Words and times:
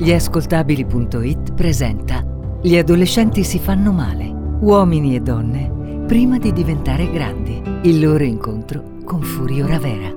Gliascoltabili.it 0.00 1.52
presenta 1.52 2.24
Gli 2.62 2.74
adolescenti 2.78 3.44
si 3.44 3.58
fanno 3.58 3.92
male, 3.92 4.28
uomini 4.28 5.14
e 5.14 5.20
donne, 5.20 6.06
prima 6.06 6.38
di 6.38 6.54
diventare 6.54 7.10
grandi. 7.10 7.60
Il 7.82 8.00
loro 8.00 8.24
incontro 8.24 8.96
con 9.04 9.20
Furio 9.20 9.66
Ravera. 9.66 10.16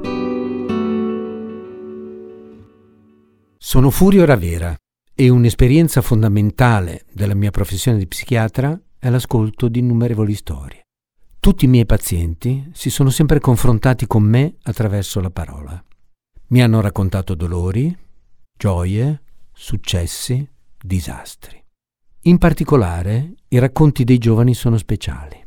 Sono 3.57 3.89
Furio 3.89 4.23
Ravera 4.23 4.73
e 5.13 5.27
un'esperienza 5.27 6.01
fondamentale 6.01 7.03
della 7.11 7.35
mia 7.35 7.51
professione 7.51 7.97
di 7.97 8.07
psichiatra 8.07 8.79
è 8.97 9.09
l'ascolto 9.09 9.67
di 9.67 9.79
innumerevoli 9.79 10.33
storie. 10.33 10.83
Tutti 11.41 11.65
i 11.65 11.67
miei 11.67 11.85
pazienti 11.85 12.69
si 12.71 12.89
sono 12.89 13.09
sempre 13.09 13.41
confrontati 13.41 14.07
con 14.07 14.23
me 14.23 14.55
attraverso 14.63 15.19
la 15.19 15.29
parola. 15.29 15.83
Mi 16.47 16.63
hanno 16.63 16.79
raccontato 16.79 17.35
dolori, 17.35 17.93
gioie, 18.57 19.23
successi, 19.63 20.45
disastri. 20.77 21.63
In 22.23 22.37
particolare, 22.37 23.35
i 23.47 23.59
racconti 23.59 24.03
dei 24.03 24.17
giovani 24.17 24.53
sono 24.53 24.75
speciali. 24.75 25.41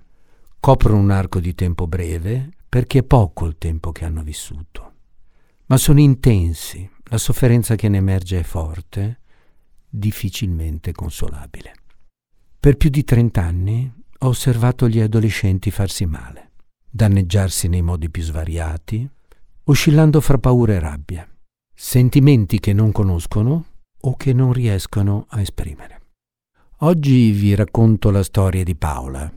Coprono 0.59 0.99
un 0.99 1.11
arco 1.11 1.39
di 1.39 1.55
tempo 1.55 1.87
breve 1.87 2.49
perché 2.67 3.01
è 3.01 3.03
poco 3.03 3.45
il 3.45 3.59
tempo 3.59 3.93
che 3.93 4.07
hanno 4.07 4.23
vissuto, 4.23 4.93
ma 5.67 5.77
sono 5.77 6.01
intensi, 6.01 6.89
la 7.05 7.19
sofferenza 7.19 7.75
che 7.75 7.91
ne 7.91 7.99
emerge 7.99 8.41
è 8.41 8.43
forte, 8.43 9.21
difficilmente 9.87 10.93
consolabile. 10.93 11.75
Per 12.59 12.79
più 12.79 12.89
di 12.89 13.05
trent'anni 13.05 13.93
ho 14.21 14.29
osservato 14.29 14.89
gli 14.89 15.01
adolescenti 15.01 15.71
farsi 15.71 16.07
male, 16.07 16.53
danneggiarsi 16.89 17.69
nei 17.69 17.83
modi 17.83 18.09
più 18.09 18.23
svariati, 18.23 19.07
oscillando 19.65 20.23
fra 20.23 20.39
paura 20.39 20.73
e 20.73 20.79
rabbia, 20.79 21.29
sentimenti 21.75 22.61
che 22.61 22.73
non 22.73 22.93
conoscono 22.93 23.75
o 24.07 24.17
che 24.17 24.33
non 24.33 24.53
riescono 24.53 25.27
a 25.31 25.41
esprimere. 25.41 26.01
Oggi 26.81 27.31
vi 27.31 27.55
racconto 27.55 28.11
la 28.11 28.23
storia 28.23 28.63
di 28.63 28.77
Paola. 28.77 29.33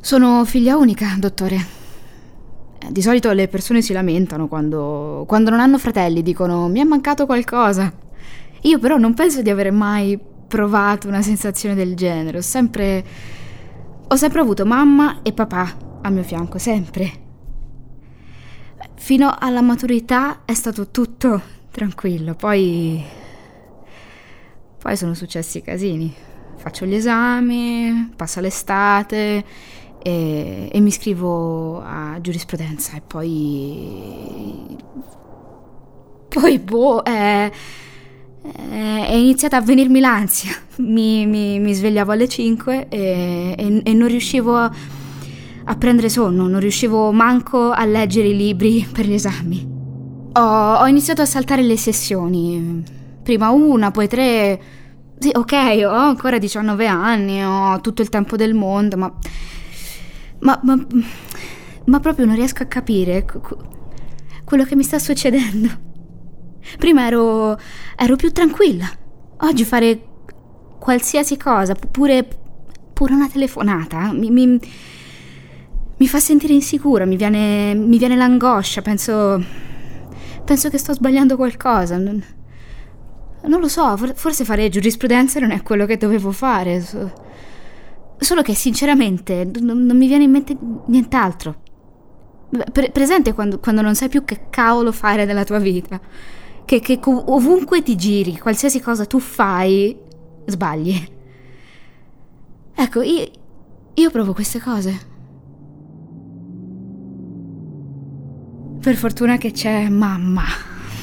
Sono 0.00 0.44
figlia 0.44 0.76
unica, 0.76 1.16
dottore. 1.18 1.78
Di 2.88 3.02
solito 3.02 3.32
le 3.32 3.48
persone 3.48 3.82
si 3.82 3.92
lamentano 3.92 4.46
quando, 4.46 5.24
quando 5.26 5.50
non 5.50 5.60
hanno 5.60 5.78
fratelli, 5.78 6.22
dicono 6.22 6.68
mi 6.68 6.80
è 6.80 6.84
mancato 6.84 7.26
qualcosa. 7.26 7.92
Io 8.62 8.78
però 8.78 8.96
non 8.96 9.14
penso 9.14 9.42
di 9.42 9.50
avere 9.50 9.70
mai 9.70 10.18
provato 10.46 11.08
una 11.08 11.22
sensazione 11.22 11.74
del 11.74 11.96
genere. 11.96 12.38
Ho 12.38 12.42
sempre, 12.42 13.04
ho 14.06 14.16
sempre 14.16 14.40
avuto 14.40 14.64
mamma 14.64 15.22
e 15.22 15.32
papà 15.32 15.98
a 16.02 16.10
mio 16.10 16.22
fianco, 16.22 16.58
sempre. 16.58 17.28
Fino 19.00 19.34
alla 19.36 19.62
maturità 19.62 20.42
è 20.44 20.52
stato 20.52 20.88
tutto 20.90 21.40
tranquillo, 21.70 22.34
poi... 22.34 23.02
Poi 24.78 24.96
sono 24.96 25.14
successi 25.14 25.58
i 25.58 25.62
casini. 25.62 26.14
Faccio 26.58 26.84
gli 26.84 26.94
esami, 26.94 28.12
passa 28.14 28.42
l'estate 28.42 29.44
e, 30.02 30.68
e 30.70 30.80
mi 30.80 30.88
iscrivo 30.88 31.82
a 31.82 32.18
giurisprudenza 32.20 32.94
e 32.98 33.00
poi... 33.00 34.76
Poi, 36.28 36.58
boh, 36.58 37.02
è, 37.02 37.50
è 38.42 39.14
iniziata 39.14 39.56
a 39.56 39.62
venirmi 39.62 39.98
l'ansia. 39.98 40.54
Mi, 40.76 41.26
mi, 41.26 41.58
mi 41.58 41.72
svegliavo 41.72 42.12
alle 42.12 42.28
5 42.28 42.88
e, 42.88 43.54
e, 43.58 43.80
e 43.82 43.92
non 43.94 44.08
riuscivo 44.08 44.56
a 44.56 44.70
a 45.70 45.76
prendere 45.76 46.08
sonno, 46.08 46.48
non 46.48 46.58
riuscivo 46.58 47.12
manco 47.12 47.70
a 47.70 47.84
leggere 47.84 48.26
i 48.26 48.36
libri 48.36 48.84
per 48.90 49.06
gli 49.06 49.12
esami. 49.12 49.64
Ho, 50.32 50.74
ho 50.74 50.86
iniziato 50.88 51.22
a 51.22 51.26
saltare 51.26 51.62
le 51.62 51.76
sessioni, 51.76 52.82
prima 53.22 53.50
una, 53.50 53.92
poi 53.92 54.08
tre. 54.08 54.60
Sì, 55.16 55.30
ok, 55.32 55.52
ho 55.84 55.92
ancora 55.92 56.38
19 56.38 56.86
anni, 56.88 57.44
ho 57.44 57.80
tutto 57.80 58.02
il 58.02 58.08
tempo 58.08 58.34
del 58.34 58.52
mondo, 58.52 58.96
ma. 58.96 59.14
Ma, 60.40 60.58
ma, 60.64 60.86
ma 61.84 62.00
proprio 62.00 62.26
non 62.26 62.34
riesco 62.34 62.62
a 62.62 62.66
capire 62.66 63.24
quello 64.44 64.64
che 64.64 64.74
mi 64.74 64.82
sta 64.82 64.98
succedendo. 64.98 65.68
Prima 66.78 67.06
ero, 67.06 67.56
ero 67.94 68.16
più 68.16 68.32
tranquilla. 68.32 68.90
Oggi 69.42 69.64
fare 69.64 70.02
qualsiasi 70.80 71.36
cosa, 71.36 71.74
pure, 71.74 72.26
pure 72.92 73.12
una 73.12 73.28
telefonata, 73.28 74.10
mi, 74.12 74.30
mi, 74.30 74.58
mi 76.00 76.08
fa 76.08 76.18
sentire 76.18 76.54
insicura, 76.54 77.04
mi 77.04 77.16
viene, 77.16 77.74
mi 77.74 77.98
viene 77.98 78.16
l'angoscia, 78.16 78.80
penso, 78.80 79.44
penso 80.46 80.70
che 80.70 80.78
sto 80.78 80.94
sbagliando 80.94 81.36
qualcosa. 81.36 81.98
Non, 81.98 82.24
non 83.42 83.60
lo 83.60 83.68
so, 83.68 83.94
forse 84.14 84.46
fare 84.46 84.70
giurisprudenza 84.70 85.40
non 85.40 85.50
è 85.50 85.62
quello 85.62 85.84
che 85.84 85.98
dovevo 85.98 86.32
fare. 86.32 86.82
Solo 88.16 88.40
che 88.40 88.54
sinceramente 88.54 89.50
non, 89.60 89.84
non 89.84 89.96
mi 89.98 90.06
viene 90.06 90.24
in 90.24 90.30
mente 90.30 90.56
nient'altro. 90.86 91.62
Pre- 92.72 92.90
presente 92.90 93.34
quando, 93.34 93.58
quando, 93.58 93.82
non 93.82 93.94
sai 93.94 94.08
più 94.08 94.24
che 94.24 94.46
cavolo 94.48 94.92
fare 94.92 95.26
della 95.26 95.44
tua 95.44 95.58
vita. 95.58 96.00
Che, 96.64 96.80
che 96.80 96.98
ovunque 97.04 97.82
ti 97.82 97.94
giri, 97.96 98.38
qualsiasi 98.38 98.80
cosa 98.80 99.04
tu 99.04 99.18
fai, 99.18 99.94
sbagli. 100.46 101.08
Ecco, 102.74 103.02
io, 103.02 103.30
io 103.92 104.10
provo 104.10 104.32
queste 104.32 104.60
cose. 104.60 105.09
Per 108.80 108.96
fortuna 108.96 109.36
che 109.36 109.50
c'è 109.50 109.90
mamma. 109.90 110.44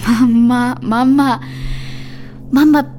Mamma, 0.08 0.76
mamma, 0.82 1.40
mamma 2.50 2.98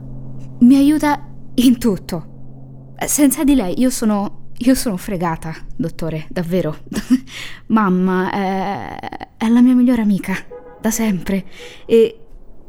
mi 0.61 0.77
aiuta 0.77 1.21
in 1.55 1.79
tutto. 1.79 2.95
Senza 3.05 3.43
di 3.43 3.57
lei 3.57 3.81
io 3.81 3.91
sono, 3.91 4.51
io 4.59 4.77
sono 4.77 4.97
fregata, 4.97 5.53
dottore, 5.75 6.27
davvero. 6.29 6.79
mamma 7.67 8.31
è, 8.31 8.99
è, 9.37 9.49
la 9.49 9.61
mia 9.61 9.75
migliore 9.75 10.03
amica, 10.03 10.37
da 10.81 10.93
sempre. 10.93 11.45
E, 11.85 12.21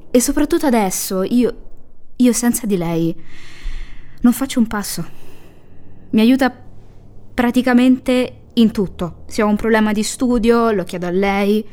e 0.10 0.20
soprattutto 0.20 0.66
adesso, 0.66 1.22
io, 1.22 1.56
io 2.16 2.34
senza 2.34 2.66
di 2.66 2.78
lei 2.78 3.16
non 4.22 4.34
faccio 4.34 4.58
un 4.58 4.66
passo. 4.66 5.06
Mi 6.10 6.22
aiuta 6.22 6.52
praticamente 7.36 8.46
in 8.54 8.72
tutto. 8.72 9.26
Se 9.28 9.44
ho 9.44 9.48
un 9.48 9.58
problema 9.58 9.92
di 9.92 10.02
studio, 10.02 10.72
lo 10.72 10.84
chiedo 10.84 11.06
a 11.06 11.12
lei 11.12 11.64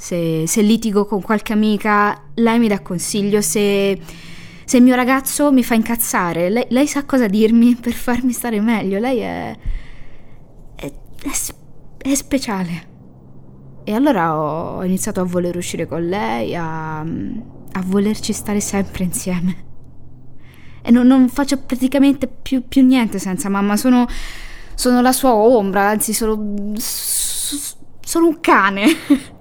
se, 0.00 0.44
se 0.46 0.62
litigo 0.62 1.06
con 1.06 1.20
qualche 1.20 1.52
amica, 1.52 2.22
lei 2.34 2.60
mi 2.60 2.68
dà 2.68 2.80
consiglio, 2.82 3.40
se, 3.40 3.98
se 4.64 4.76
il 4.76 4.84
mio 4.84 4.94
ragazzo 4.94 5.50
mi 5.50 5.64
fa 5.64 5.74
incazzare, 5.74 6.48
lei, 6.48 6.66
lei, 6.68 6.86
sa 6.86 7.04
cosa 7.04 7.26
dirmi 7.26 7.74
per 7.82 7.94
farmi 7.94 8.30
stare 8.30 8.60
meglio, 8.60 9.00
lei 9.00 9.18
è, 9.18 9.56
è, 10.76 10.86
è, 10.86 11.30
è 11.98 12.14
speciale. 12.14 12.86
E 13.82 13.92
allora 13.92 14.38
ho 14.38 14.84
iniziato 14.84 15.20
a 15.20 15.24
voler 15.24 15.56
uscire 15.56 15.88
con 15.88 16.06
lei, 16.06 16.54
a, 16.54 17.00
a 17.00 17.82
volerci 17.84 18.32
stare 18.32 18.60
sempre 18.60 19.02
insieme. 19.02 19.64
E 20.80 20.92
non, 20.92 21.08
non 21.08 21.28
faccio 21.28 21.58
praticamente 21.58 22.28
più, 22.28 22.62
più, 22.68 22.86
niente 22.86 23.18
senza 23.18 23.48
mamma, 23.48 23.76
sono, 23.76 24.06
sono 24.74 25.00
la 25.00 25.12
sua 25.12 25.34
ombra, 25.34 25.88
anzi 25.88 26.12
sono, 26.12 26.72
sono 26.76 28.26
un 28.26 28.38
cane. 28.40 28.86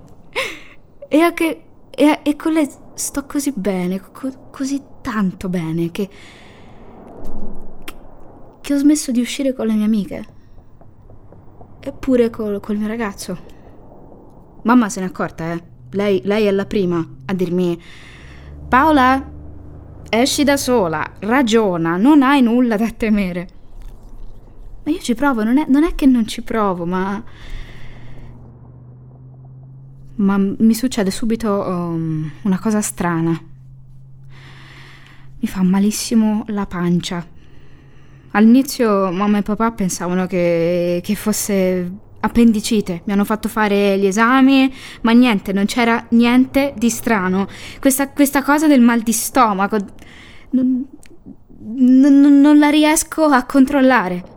E 1.08 1.20
anche. 1.20 1.64
E, 1.90 2.20
e, 2.24 2.36
con 2.36 2.54
lei 2.54 2.70
sto 2.94 3.26
così 3.26 3.52
bene, 3.56 4.00
co- 4.12 4.50
così 4.52 4.82
tanto 5.02 5.50
bene, 5.50 5.90
che, 5.90 6.10
che. 8.62 8.74
ho 8.74 8.78
smesso 8.78 9.12
di 9.12 9.20
uscire 9.20 9.54
con 9.54 9.68
le 9.68 9.74
mie 9.74 9.86
amiche. 9.86 10.26
Eppure 11.80 12.30
col, 12.30 12.60
col 12.60 12.78
mio 12.78 12.88
ragazzo. 12.88 13.38
Mamma 14.64 14.90
se 14.90 15.00
n'è 15.00 15.06
accorta, 15.06 15.54
eh. 15.54 15.64
Lei, 15.92 16.22
lei 16.26 16.46
è 16.46 16.52
la 16.52 16.66
prima 16.66 17.06
a 17.26 17.34
dirmi: 17.34 17.82
Paola, 18.68 19.32
esci 20.10 20.44
da 20.44 20.58
sola, 20.58 21.14
ragiona, 21.20 21.98
non 21.98 22.22
hai 22.22 22.42
nulla 22.42 22.76
da 22.76 22.90
temere. 22.92 23.50
Ma 24.84 24.92
io 24.92 25.00
ci 25.00 25.16
provo, 25.16 25.44
non 25.44 25.58
è, 25.58 25.66
non 25.68 25.84
è 25.84 25.96
che 25.96 26.06
non 26.06 26.28
ci 26.28 26.42
provo, 26.42 26.86
ma 26.86 27.24
ma 30.18 30.38
mi 30.38 30.74
succede 30.74 31.12
subito 31.12 31.50
um, 31.52 32.32
una 32.44 32.60
cosa 32.60 32.82
strana. 32.82 33.40
Mi 35.40 35.48
fa 35.48 35.62
malissimo 35.62 36.44
la 36.48 36.66
pancia. 36.66 37.26
All'inizio 38.32 39.12
mamma 39.12 39.40
e 39.40 39.42
papà 39.44 39.72
pensavano 39.72 40.26
che, 40.26 41.02
che 41.04 41.16
fosse 41.16 41.92
appendicite, 42.20 43.02
mi 43.06 43.14
hanno 43.14 43.26
fatto 43.26 43.48
fare 43.48 43.98
gli 44.00 44.06
esami, 44.06 44.74
ma 45.02 45.12
niente, 45.12 45.54
non 45.54 45.66
c'era 45.66 46.04
niente 46.10 46.74
di 46.76 46.90
strano. 46.90 47.48
Questa, 47.80 48.10
questa 48.10 48.44
cosa 48.44 48.68
del 48.68 48.82
mal 48.82 49.02
di 49.02 49.14
stomaco 49.14 49.78
non, 50.52 50.86
non, 51.60 52.42
non 52.42 52.58
la 52.58 52.70
riesco 52.70 53.26
a 53.26 53.44
controllare. 53.46 54.36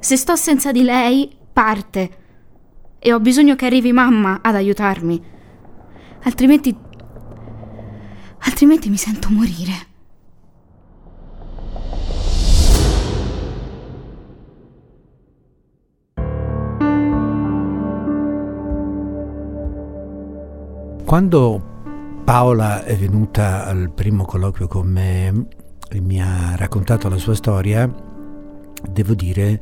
Se 0.00 0.16
sto 0.16 0.34
senza 0.36 0.72
di 0.72 0.82
lei, 0.82 1.30
parte 1.52 2.23
e 3.06 3.12
ho 3.12 3.20
bisogno 3.20 3.54
che 3.54 3.66
arrivi 3.66 3.92
mamma 3.92 4.38
ad 4.40 4.54
aiutarmi. 4.54 5.22
Altrimenti... 6.22 6.74
Altrimenti 8.38 8.88
mi 8.88 8.96
sento 8.96 9.28
morire. 9.30 9.72
Quando 21.04 22.22
Paola 22.24 22.84
è 22.84 22.96
venuta 22.96 23.66
al 23.66 23.90
primo 23.90 24.24
colloquio 24.24 24.66
con 24.66 24.86
me 24.86 25.46
e 25.90 26.00
mi 26.00 26.22
ha 26.22 26.56
raccontato 26.56 27.10
la 27.10 27.18
sua 27.18 27.34
storia, 27.34 27.86
devo 28.88 29.12
dire 29.12 29.60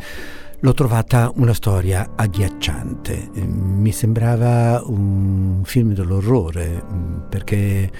L'ho 0.65 0.75
trovata 0.75 1.33
una 1.35 1.55
storia 1.55 2.13
agghiacciante, 2.15 3.31
mi 3.35 3.91
sembrava 3.91 4.81
un 4.87 5.63
film 5.65 5.93
dell'orrore 5.93 6.85
perché 7.29 7.91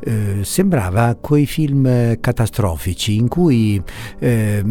eh, 0.00 0.44
sembrava 0.44 1.14
quei 1.16 1.46
film 1.46 2.18
catastrofici 2.20 3.16
in 3.16 3.28
cui 3.28 3.82
eh, 4.18 4.64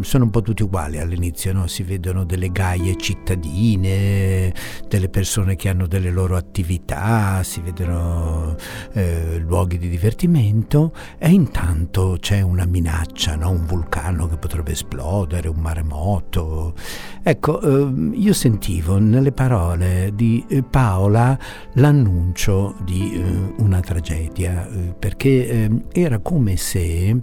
sono 0.00 0.24
un 0.24 0.30
po' 0.30 0.42
tutti 0.42 0.62
uguali 0.62 0.98
all'inizio, 0.98 1.52
no? 1.52 1.66
si 1.66 1.82
vedono 1.82 2.24
delle 2.24 2.50
gaie 2.50 2.96
cittadine, 2.96 4.52
delle 4.88 5.08
persone 5.08 5.56
che 5.56 5.68
hanno 5.68 5.86
delle 5.86 6.10
loro 6.10 6.36
attività, 6.36 7.42
si 7.42 7.60
vedono 7.60 8.54
eh, 8.92 9.38
luoghi 9.38 9.78
di 9.78 9.88
divertimento 9.88 10.92
e 11.18 11.30
intanto 11.30 12.16
c'è 12.20 12.40
una 12.42 12.64
minaccia, 12.64 13.34
no? 13.36 13.50
un 13.50 13.66
vulcano 13.66 14.26
che 14.28 14.36
potrebbe 14.36 14.72
esplodere, 14.72 15.48
un 15.48 15.58
maremoto. 15.58 16.74
Ecco, 17.22 17.60
ehm, 17.60 18.12
io 18.14 18.32
sentivo 18.32 18.98
nelle 18.98 19.32
parole 19.32 20.12
di 20.14 20.44
eh, 20.48 20.62
Paola 20.62 21.36
l'annuncio 21.74 22.76
di 22.84 23.14
eh, 23.14 23.54
una 23.58 23.80
tragedia 23.80 24.68
eh, 24.68 24.94
perché 24.98 25.48
eh, 25.48 25.70
era 25.92 26.18
come 26.20 26.56
se 26.56 27.20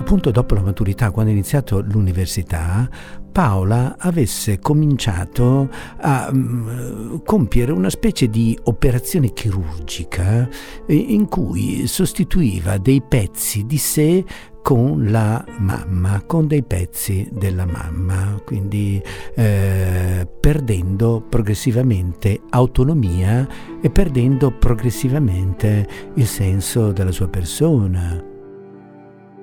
appunto 0.00 0.30
dopo 0.30 0.54
la 0.54 0.62
maturità, 0.62 1.10
quando 1.10 1.30
ha 1.30 1.34
iniziato 1.34 1.80
l'università, 1.80 2.88
Paola 3.30 3.96
avesse 3.98 4.58
cominciato 4.58 5.68
a 5.98 6.28
um, 6.32 7.22
compiere 7.22 7.70
una 7.70 7.90
specie 7.90 8.28
di 8.28 8.58
operazione 8.64 9.32
chirurgica 9.32 10.48
in 10.86 11.28
cui 11.28 11.86
sostituiva 11.86 12.78
dei 12.78 13.02
pezzi 13.06 13.66
di 13.66 13.78
sé 13.78 14.24
con 14.62 15.10
la 15.10 15.44
mamma, 15.58 16.22
con 16.26 16.46
dei 16.46 16.62
pezzi 16.62 17.28
della 17.32 17.64
mamma, 17.64 18.40
quindi 18.44 19.02
eh, 19.34 20.28
perdendo 20.40 21.24
progressivamente 21.28 22.40
autonomia 22.50 23.48
e 23.80 23.90
perdendo 23.90 24.50
progressivamente 24.52 25.86
il 26.14 26.26
senso 26.26 26.92
della 26.92 27.12
sua 27.12 27.28
persona. 27.28 28.22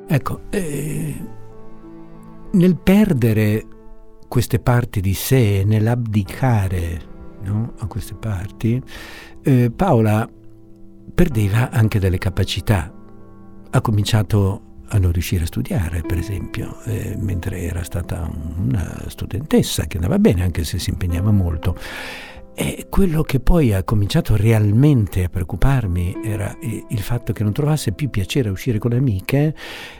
Ecco, 0.07 0.41
eh, 0.49 1.15
nel 2.51 2.77
perdere 2.77 3.65
queste 4.27 4.59
parti 4.59 5.01
di 5.01 5.13
sé, 5.13 5.63
nell'abdicare 5.65 7.01
no, 7.41 7.73
a 7.79 7.87
queste 7.87 8.13
parti, 8.13 8.81
eh, 9.41 9.71
Paola 9.75 10.29
perdeva 11.13 11.71
anche 11.71 11.99
delle 11.99 12.17
capacità. 12.17 12.93
Ha 13.69 13.81
cominciato 13.81 14.61
a 14.89 14.97
non 14.97 15.11
riuscire 15.11 15.43
a 15.43 15.47
studiare, 15.47 16.01
per 16.01 16.17
esempio, 16.17 16.81
eh, 16.85 17.15
mentre 17.19 17.61
era 17.61 17.83
stata 17.83 18.29
una 18.57 19.03
studentessa 19.07 19.85
che 19.85 19.97
andava 19.97 20.19
bene 20.19 20.43
anche 20.43 20.63
se 20.63 20.79
si 20.79 20.89
impegnava 20.89 21.31
molto. 21.31 21.75
E 22.59 22.87
quello 22.89 23.21
che 23.21 23.39
poi 23.39 23.71
ha 23.71 23.83
cominciato 23.83 24.35
realmente 24.35 25.23
a 25.23 25.29
preoccuparmi 25.29 26.21
era 26.23 26.57
il 26.59 26.99
fatto 27.01 27.31
che 27.31 27.43
non 27.43 27.53
trovasse 27.53 27.91
più 27.91 28.09
piacere 28.09 28.49
a 28.49 28.51
uscire 28.51 28.79
con 28.79 28.89
le 28.89 28.97
amiche, 28.97 29.55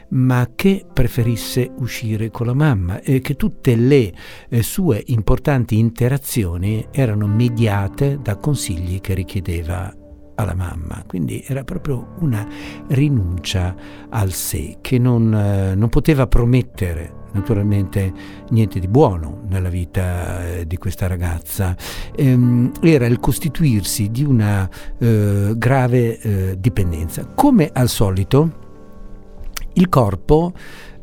ma 0.08 0.50
che 0.56 0.84
preferisse 0.92 1.70
uscire 1.76 2.32
con 2.32 2.46
la 2.46 2.54
mamma 2.54 3.00
e 3.00 3.20
che 3.20 3.36
tutte 3.36 3.76
le 3.76 4.12
eh, 4.48 4.62
sue 4.64 5.00
importanti 5.06 5.78
interazioni 5.78 6.84
erano 6.90 7.28
mediate 7.28 8.18
da 8.20 8.34
consigli 8.34 9.00
che 9.00 9.14
richiedeva 9.14 9.94
alla 10.38 10.54
mamma, 10.54 11.02
quindi 11.06 11.44
era 11.46 11.64
proprio 11.64 12.14
una 12.20 12.46
rinuncia 12.88 13.74
al 14.08 14.32
sé 14.32 14.78
che 14.80 14.98
non, 14.98 15.34
eh, 15.34 15.74
non 15.74 15.88
poteva 15.88 16.28
promettere 16.28 17.16
naturalmente 17.32 18.12
niente 18.50 18.78
di 18.78 18.86
buono 18.88 19.42
nella 19.48 19.68
vita 19.68 20.46
eh, 20.46 20.66
di 20.66 20.76
questa 20.76 21.08
ragazza, 21.08 21.76
ehm, 22.14 22.72
era 22.80 23.06
il 23.06 23.18
costituirsi 23.18 24.10
di 24.10 24.24
una 24.24 24.68
eh, 24.98 25.52
grave 25.56 26.56
dipendenza. 26.58 27.26
Come 27.26 27.70
al 27.72 27.88
solito, 27.88 28.66
il 29.74 29.88
corpo 29.88 30.52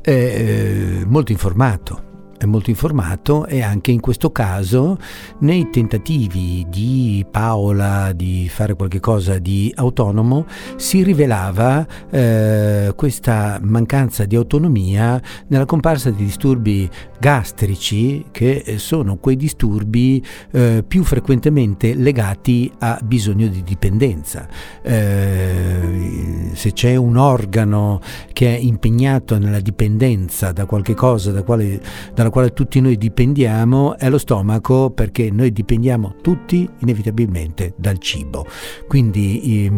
è 0.01 1.03
molto 1.05 1.31
informato 1.31 2.04
è 2.37 2.45
molto 2.45 2.69
informato 2.69 3.45
e 3.45 3.61
anche 3.61 3.91
in 3.91 3.99
questo 3.99 4.31
caso 4.31 4.97
nei 5.39 5.69
tentativi 5.69 6.65
di 6.69 7.25
Paola 7.29 8.11
di 8.13 8.49
fare 8.49 8.75
qualcosa 8.75 9.39
di 9.39 9.71
autonomo 9.75 10.45
si 10.75 11.03
rivelava 11.03 11.85
eh, 12.09 12.93
questa 12.95 13.59
mancanza 13.61 14.25
di 14.25 14.35
autonomia 14.35 15.21
nella 15.47 15.65
comparsa 15.65 16.09
di 16.09 16.25
disturbi 16.25 16.89
gastrici 17.19 18.25
che 18.31 18.75
sono 18.77 19.17
quei 19.17 19.35
disturbi 19.35 20.23
eh, 20.51 20.83
più 20.85 21.03
frequentemente 21.03 21.95
legati 21.95 22.71
a 22.79 22.99
bisogno 23.03 23.47
di 23.47 23.63
dipendenza. 23.63 24.47
Eh, 24.81 26.51
se 26.53 26.73
c'è 26.73 26.95
un 26.95 27.17
organo 27.17 27.99
che 28.33 28.55
è 28.55 28.59
impegnato 28.59 29.37
nella 29.37 29.59
dipendenza 29.59 30.51
da 30.51 30.65
qualche 30.65 30.93
cosa 30.93 31.31
da 31.31 31.43
quale, 31.43 31.81
dalla 32.25 32.29
quale 32.29 32.53
tutti 32.53 32.79
noi 32.79 32.97
dipendiamo 32.97 33.97
è 33.97 34.09
lo 34.09 34.17
stomaco 34.17 34.89
perché 34.89 35.29
noi 35.31 35.51
dipendiamo 35.51 36.15
tutti 36.21 36.67
inevitabilmente 36.79 37.73
dal 37.77 37.99
cibo. 37.99 38.45
Quindi 38.87 39.69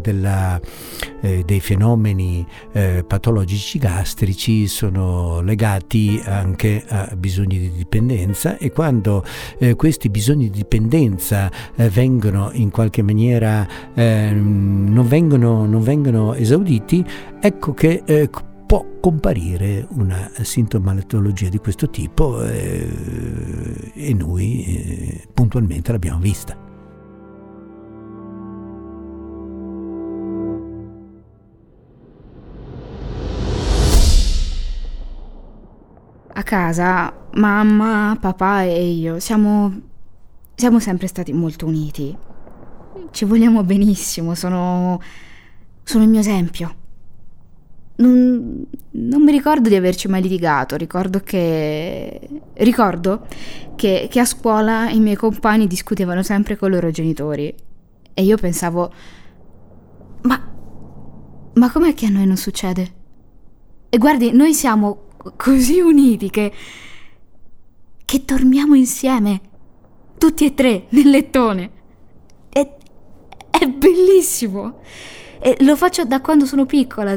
della, 0.00 0.60
eh, 1.20 1.42
dei 1.44 1.60
fenomeni 1.60 2.46
eh, 2.72 3.04
patologici 3.06 3.78
gastrici 3.78 4.66
sono 4.68 5.40
legati 5.40 6.20
anche 6.24 6.84
a 6.88 7.12
bisogni 7.16 7.58
di 7.58 7.72
dipendenza 7.72 8.56
e 8.58 8.70
quando 8.70 9.24
eh, 9.58 9.74
questi 9.74 10.08
bisogni 10.08 10.50
di 10.50 10.58
dipendenza 10.58 11.50
eh, 11.74 11.88
vengono 11.88 12.50
in 12.52 12.70
qualche 12.70 13.02
maniera 13.02 13.66
ehm, 13.94 14.92
non 14.92 15.08
vengono, 15.08 15.66
non, 15.66 15.82
vengono, 15.82 16.34
esauditi, 16.34 17.04
ecco 17.40 17.74
che 17.74 18.02
eh, 18.04 18.30
può 18.68 18.84
comparire 19.00 19.86
una 19.92 20.30
sintomatologia 20.42 21.48
di 21.48 21.56
questo 21.56 21.88
tipo 21.88 22.42
eh, 22.44 23.92
e 23.94 24.12
noi 24.12 24.62
eh, 24.66 25.28
puntualmente 25.32 25.90
l'abbiamo 25.90 26.20
vista. 26.20 26.54
A 36.34 36.42
casa, 36.42 37.10
mamma, 37.36 38.18
papà 38.20 38.64
e 38.64 38.86
io 38.90 39.18
siamo, 39.18 39.80
siamo 40.54 40.78
sempre 40.78 41.06
stati 41.06 41.32
molto 41.32 41.64
uniti. 41.64 42.14
Ci 43.12 43.24
vogliamo 43.24 43.64
benissimo, 43.64 44.34
sono, 44.34 45.00
sono 45.84 46.04
il 46.04 46.10
mio 46.10 46.20
esempio. 46.20 46.77
Non, 48.00 48.64
non, 48.92 49.22
mi 49.22 49.32
ricordo 49.32 49.68
di 49.68 49.74
averci 49.74 50.06
mai 50.06 50.22
litigato, 50.22 50.76
ricordo 50.76 51.20
che, 51.20 52.28
ricordo 52.54 53.26
che, 53.74 54.06
che 54.08 54.20
a 54.20 54.24
scuola 54.24 54.88
i 54.88 55.00
miei 55.00 55.16
compagni 55.16 55.66
discutevano 55.66 56.22
sempre 56.22 56.56
con 56.56 56.68
i 56.70 56.74
loro 56.74 56.92
genitori 56.92 57.52
e 58.14 58.22
io 58.22 58.36
pensavo, 58.36 58.92
ma, 60.22 60.52
ma 61.54 61.72
com'è 61.72 61.92
che 61.94 62.06
a 62.06 62.10
noi 62.10 62.26
non 62.26 62.36
succede? 62.36 62.94
E 63.88 63.98
guardi, 63.98 64.30
noi 64.32 64.54
siamo 64.54 65.06
così 65.36 65.80
uniti 65.80 66.30
che... 66.30 66.52
che 68.04 68.22
dormiamo 68.24 68.74
insieme, 68.74 69.40
tutti 70.18 70.44
e 70.44 70.54
tre, 70.54 70.86
nel 70.90 71.10
lettone. 71.10 71.70
È, 72.48 72.76
è 73.50 73.66
bellissimo. 73.66 74.80
E 75.40 75.56
lo 75.60 75.76
faccio 75.76 76.04
da 76.04 76.20
quando 76.20 76.44
sono 76.44 76.66
piccola. 76.66 77.16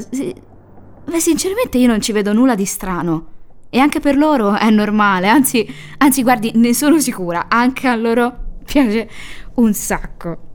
Beh, 1.06 1.20
sinceramente 1.20 1.78
io 1.78 1.88
non 1.88 2.02
ci 2.02 2.12
vedo 2.12 2.34
nulla 2.34 2.56
di 2.56 2.66
strano. 2.66 3.28
E 3.70 3.80
anche 3.80 4.00
per 4.00 4.18
loro 4.18 4.56
è 4.56 4.70
normale, 4.70 5.30
anzi, 5.30 5.66
anzi, 5.98 6.24
guardi, 6.24 6.52
ne 6.56 6.74
sono 6.74 7.00
sicura, 7.00 7.46
anche 7.48 7.88
a 7.88 7.96
loro 7.96 8.60
piace 8.66 9.10
un 9.56 9.74
sacco. 9.74 10.50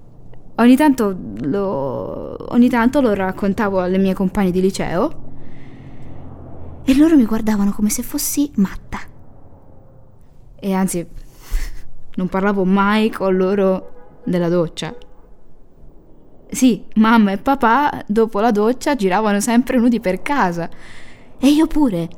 Ogni 0.57 0.77
tanto 0.77 1.17
lo, 1.41 2.53
ogni 2.53 2.69
tanto 2.69 3.01
lo 3.01 3.15
raccontavo 3.15 3.81
alle 3.81 3.99
mie 3.99 4.15
compagne 4.15 4.51
di 4.51 4.61
liceo 4.61 5.25
e 6.85 6.97
loro 6.97 7.17
mi 7.17 7.25
guardavano 7.25 7.73
come 7.73 7.91
se 7.91 8.03
fossi 8.03 8.51
matta. 8.57 8.99
E 10.59 10.73
anzi, 10.73 11.07
non 12.17 12.29
parlavo 12.29 12.65
mai 12.65 13.11
con 13.11 13.37
loro 13.37 14.21
della 14.25 14.49
doccia. 14.49 14.95
Sì, 16.49 16.85
mamma 16.95 17.33
e 17.33 17.39
papà 17.39 18.05
dopo 18.07 18.41
la 18.41 18.51
doccia 18.51 18.95
giravano 18.95 19.41
sempre 19.41 19.79
nudi 19.79 20.01
per 20.01 20.23
casa. 20.23 20.69
E 21.39 21.49
io 21.49 21.67
pure. 21.67 22.09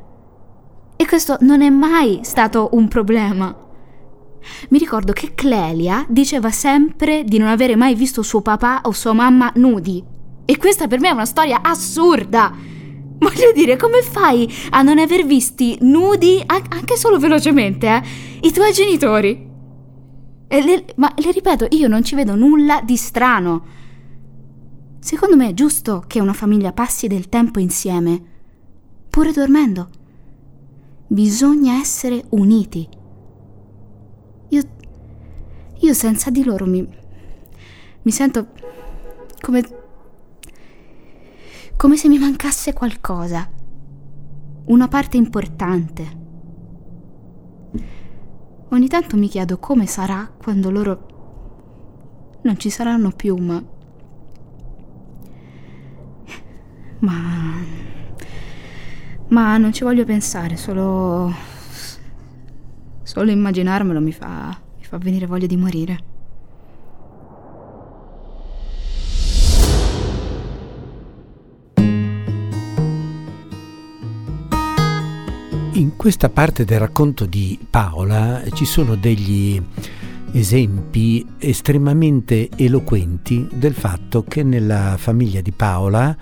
E 0.96 1.06
questo 1.06 1.36
non 1.40 1.62
è 1.62 1.70
mai 1.70 2.20
stato 2.22 2.70
un 2.72 2.88
problema. 2.88 3.56
Mi 4.70 4.78
ricordo 4.78 5.12
che 5.12 5.34
Clelia 5.34 6.04
diceva 6.08 6.50
sempre 6.50 7.24
di 7.24 7.38
non 7.38 7.48
avere 7.48 7.76
mai 7.76 7.94
visto 7.94 8.22
suo 8.22 8.40
papà 8.40 8.82
o 8.84 8.92
sua 8.92 9.12
mamma 9.12 9.50
nudi. 9.56 10.02
E 10.44 10.56
questa 10.56 10.86
per 10.86 11.00
me 11.00 11.08
è 11.08 11.12
una 11.12 11.24
storia 11.24 11.60
assurda. 11.62 12.52
Voglio 13.18 13.52
dire, 13.52 13.76
come 13.76 14.00
fai 14.02 14.50
a 14.70 14.82
non 14.82 14.98
aver 14.98 15.26
visti 15.26 15.76
nudi, 15.80 16.42
anche 16.46 16.96
solo 16.96 17.18
velocemente, 17.18 17.86
eh, 17.86 18.02
i 18.42 18.52
tuoi 18.52 18.72
genitori? 18.72 19.46
Le, 20.48 20.84
ma 20.96 21.12
le 21.16 21.30
ripeto, 21.30 21.66
io 21.70 21.88
non 21.88 22.04
ci 22.04 22.14
vedo 22.14 22.34
nulla 22.34 22.80
di 22.82 22.96
strano. 22.96 23.76
Secondo 25.00 25.36
me 25.36 25.48
è 25.48 25.54
giusto 25.54 26.04
che 26.06 26.20
una 26.20 26.32
famiglia 26.32 26.72
passi 26.72 27.06
del 27.06 27.28
tempo 27.28 27.60
insieme, 27.60 28.22
pure 29.08 29.32
dormendo. 29.32 29.88
Bisogna 31.06 31.78
essere 31.78 32.24
uniti. 32.30 32.86
Io, 34.48 34.62
io 35.78 35.94
senza 35.94 36.30
di 36.30 36.44
loro 36.44 36.66
mi, 36.66 36.86
mi 38.02 38.10
sento 38.10 38.48
come, 39.40 39.62
come 41.76 41.96
se 41.96 42.08
mi 42.08 42.18
mancasse 42.18 42.72
qualcosa, 42.72 43.48
una 44.66 44.88
parte 44.88 45.16
importante. 45.16 46.16
Ogni 48.70 48.88
tanto 48.88 49.16
mi 49.16 49.28
chiedo 49.28 49.58
come 49.58 49.86
sarà 49.86 50.30
quando 50.36 50.70
loro 50.70 52.40
non 52.42 52.58
ci 52.58 52.68
saranno 52.68 53.12
più, 53.12 53.36
ma... 53.36 53.76
Ma... 57.00 57.76
Ma 59.28 59.56
non 59.58 59.72
ci 59.72 59.84
voglio 59.84 60.04
pensare, 60.04 60.56
solo... 60.56 61.32
Solo 63.02 63.30
immaginarmelo 63.30 64.00
mi 64.00 64.12
fa... 64.12 64.58
mi 64.76 64.84
fa 64.84 64.98
venire 64.98 65.26
voglia 65.26 65.46
di 65.46 65.56
morire. 65.56 65.98
In 75.72 75.94
questa 75.96 76.28
parte 76.28 76.64
del 76.64 76.80
racconto 76.80 77.24
di 77.24 77.56
Paola 77.70 78.42
ci 78.52 78.64
sono 78.64 78.96
degli 78.96 79.62
esempi 80.32 81.24
estremamente 81.38 82.48
eloquenti 82.56 83.48
del 83.52 83.74
fatto 83.74 84.24
che 84.24 84.42
nella 84.42 84.96
famiglia 84.98 85.40
di 85.40 85.52
Paola 85.52 86.16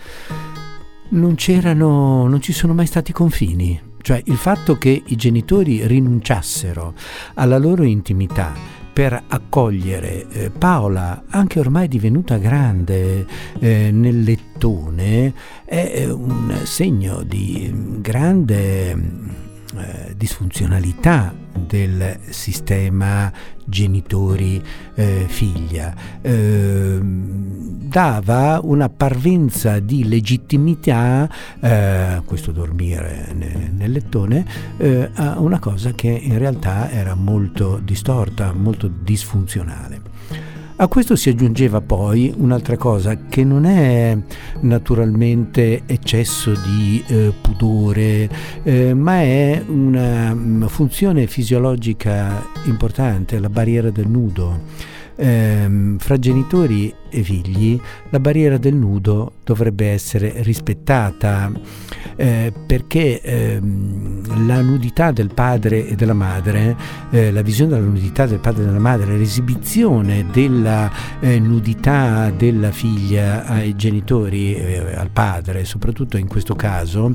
non 1.11 1.35
c'erano, 1.35 2.27
non 2.27 2.41
ci 2.41 2.53
sono 2.53 2.75
mai 2.75 2.87
stati 2.87 3.13
confini. 3.13 3.81
Cioè 4.01 4.23
il 4.27 4.37
fatto 4.37 4.77
che 4.77 5.03
i 5.05 5.17
genitori 5.17 5.85
rinunciassero 5.87 6.95
alla 7.35 7.59
loro 7.59 7.83
intimità 7.83 8.53
per 8.93 9.21
accogliere 9.27 10.27
eh, 10.29 10.51
Paola, 10.51 11.25
anche 11.29 11.59
ormai 11.59 11.89
divenuta 11.89 12.39
grande 12.39 13.27
eh, 13.59 13.91
nel 13.91 14.23
lettone, 14.23 15.35
è 15.65 16.09
un 16.09 16.61
segno 16.63 17.23
di 17.23 17.99
grande 18.01 18.91
eh, 18.93 20.15
disfunzionalità 20.17 21.35
del 21.53 22.21
sistema 22.31 23.31
genitori-figlia. 23.67 25.95
Eh, 26.23 26.99
dava 27.87 28.61
una 28.63 28.89
parvenza 28.89 29.79
di 29.79 30.09
legittimità, 30.09 31.29
eh, 31.61 32.23
questo 32.25 32.53
dormire 32.53 33.33
ne, 33.35 33.73
nel 33.75 33.93
lettone, 33.93 34.45
eh, 34.77 35.11
a 35.15 35.39
una 35.39 35.59
cosa 35.59 35.93
che 35.93 36.09
in 36.09 36.39
realtà 36.39 36.91
era 36.91 37.15
molto 37.15 37.81
distorta, 37.83 38.53
molto 38.53 38.89
disfunzionale. 38.89 40.16
A 40.79 40.89
questo 40.89 41.17
si 41.17 41.31
aggiungeva 41.31 41.81
poi 41.81 42.35
un'altra 42.37 42.77
cosa 42.77 43.17
che 43.31 43.45
non 43.45 43.65
è 43.65 44.15
naturalmente 44.61 45.85
eccesso 45.87 46.53
di 46.53 47.03
eh, 47.07 47.33
pudore, 47.41 48.29
eh, 48.63 48.93
ma 48.93 49.23
è 49.23 49.63
una 49.67 50.35
mm, 50.35 50.65
funzione 50.67 51.27
fisiologica 51.29 52.47
importante, 52.67 53.39
la 53.39 53.49
barriera 53.49 53.89
del 53.89 54.07
nudo 54.07 54.95
ehm, 55.17 55.99
fra 55.99 56.19
genitori 56.19 56.95
e 57.09 57.23
figli 57.23 57.81
la 58.11 58.21
barriera 58.21 58.59
del 58.59 58.75
nudo 58.75 59.33
dovrebbe 59.45 59.89
essere 59.91 60.35
rispettata 60.43 61.51
eh, 62.17 62.53
perché 62.67 63.21
ehm, 63.21 64.47
la 64.47 64.61
nudità 64.61 65.13
del 65.13 65.33
padre 65.33 65.87
e 65.87 65.95
della 65.95 66.15
madre, 66.15 66.77
eh, 67.11 67.31
la 67.31 67.43
visione 67.43 67.73
della 67.73 67.87
nudità 67.87 68.27
del 68.27 68.39
padre 68.39 68.63
e 68.63 68.67
della 68.67 68.79
madre, 68.79 69.17
l'esibizione 69.17 70.27
della 70.33 70.91
eh, 71.21 71.39
nudità 71.39 72.31
della 72.31 72.71
figlia 72.71 73.45
ai 73.45 73.77
genitori, 73.77 74.55
eh, 74.55 74.95
al 74.95 75.11
padre, 75.11 75.65
soprattutto 75.65 76.17
in 76.17 76.27
questo 76.27 76.55
caso, 76.55 77.15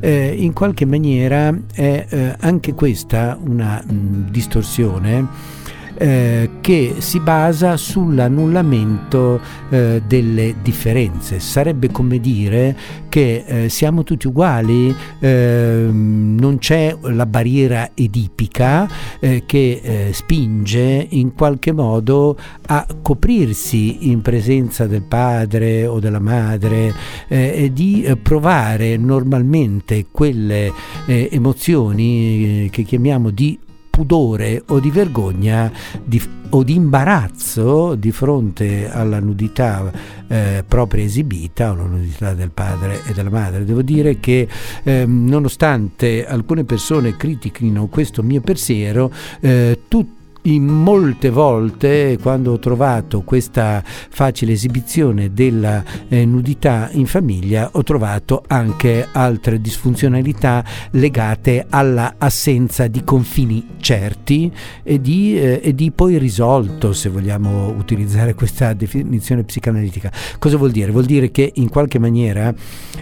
eh, 0.00 0.34
in 0.36 0.52
qualche 0.52 0.84
maniera 0.84 1.56
è 1.72 2.06
eh, 2.08 2.36
anche 2.40 2.74
questa 2.74 3.38
una 3.40 3.82
mh, 3.86 4.30
distorsione 4.30 5.58
eh, 6.00 6.48
che 6.62 6.94
si 7.00 7.20
basa 7.20 7.76
sull'annullamento 7.76 9.38
eh, 9.68 10.00
delle 10.06 10.54
differenze. 10.62 11.40
Sarebbe 11.40 11.90
come 11.90 12.18
dire 12.20 12.74
che 13.10 13.44
eh, 13.46 13.68
siamo 13.68 14.02
tutti 14.02 14.26
uguali, 14.26 14.94
ehm, 15.18 16.38
non 16.40 16.56
c'è 16.56 16.96
la 17.02 17.26
barriera 17.26 17.90
edipica 17.92 18.88
eh, 19.18 19.42
che 19.44 19.80
eh, 19.82 20.12
spinge 20.14 21.06
in 21.10 21.34
qualche 21.34 21.72
modo 21.72 22.34
a 22.68 22.86
coprirsi 23.02 24.08
in 24.08 24.22
presenza 24.22 24.86
del 24.86 25.02
padre 25.02 25.84
o 25.84 26.00
della 26.00 26.18
madre 26.18 26.94
e 27.28 27.70
di 27.72 28.06
provare 28.22 28.96
normalmente 28.96 30.06
quelle 30.10 30.72
emozioni 31.06 32.68
che 32.70 32.82
chiamiamo 32.82 33.30
di 33.30 33.58
pudore 34.00 34.62
o 34.68 34.80
di 34.80 34.90
vergogna 34.90 35.70
di, 36.02 36.22
o 36.50 36.62
di 36.62 36.74
imbarazzo 36.74 37.94
di 37.96 38.10
fronte 38.12 38.90
alla 38.90 39.20
nudità 39.20 39.92
eh, 40.26 40.64
propria 40.66 41.04
esibita 41.04 41.72
o 41.72 41.74
la 41.74 41.82
nudità 41.82 42.32
del 42.32 42.50
padre 42.50 43.02
e 43.04 43.12
della 43.12 43.28
madre. 43.28 43.66
Devo 43.66 43.82
dire 43.82 44.18
che 44.18 44.48
eh, 44.82 45.04
nonostante 45.06 46.26
alcune 46.26 46.64
persone 46.64 47.14
critichino 47.14 47.88
questo 47.88 48.22
mio 48.22 48.40
pensiero, 48.40 49.12
eh, 49.40 49.80
tutti 49.86 50.19
in 50.42 50.64
molte 50.64 51.28
volte 51.28 52.18
quando 52.20 52.52
ho 52.52 52.58
trovato 52.58 53.20
questa 53.22 53.82
facile 53.84 54.52
esibizione 54.52 55.32
della 55.34 55.84
eh, 56.08 56.24
nudità 56.24 56.88
in 56.92 57.06
famiglia 57.06 57.70
ho 57.72 57.82
trovato 57.82 58.42
anche 58.46 59.06
altre 59.12 59.60
disfunzionalità 59.60 60.64
legate 60.92 61.66
alla 61.68 62.14
assenza 62.16 62.86
di 62.86 63.04
confini 63.04 63.66
certi 63.80 64.50
e 64.82 65.00
di, 65.00 65.38
eh, 65.38 65.60
e 65.62 65.74
di 65.74 65.90
poi 65.90 66.16
risolto 66.16 66.92
se 66.92 67.10
vogliamo 67.10 67.68
utilizzare 67.68 68.34
questa 68.34 68.72
definizione 68.72 69.44
psicanalitica 69.44 70.10
cosa 70.38 70.56
vuol 70.56 70.70
dire? 70.70 70.90
vuol 70.90 71.04
dire 71.04 71.30
che 71.30 71.52
in 71.56 71.68
qualche 71.68 71.98
maniera 71.98 72.52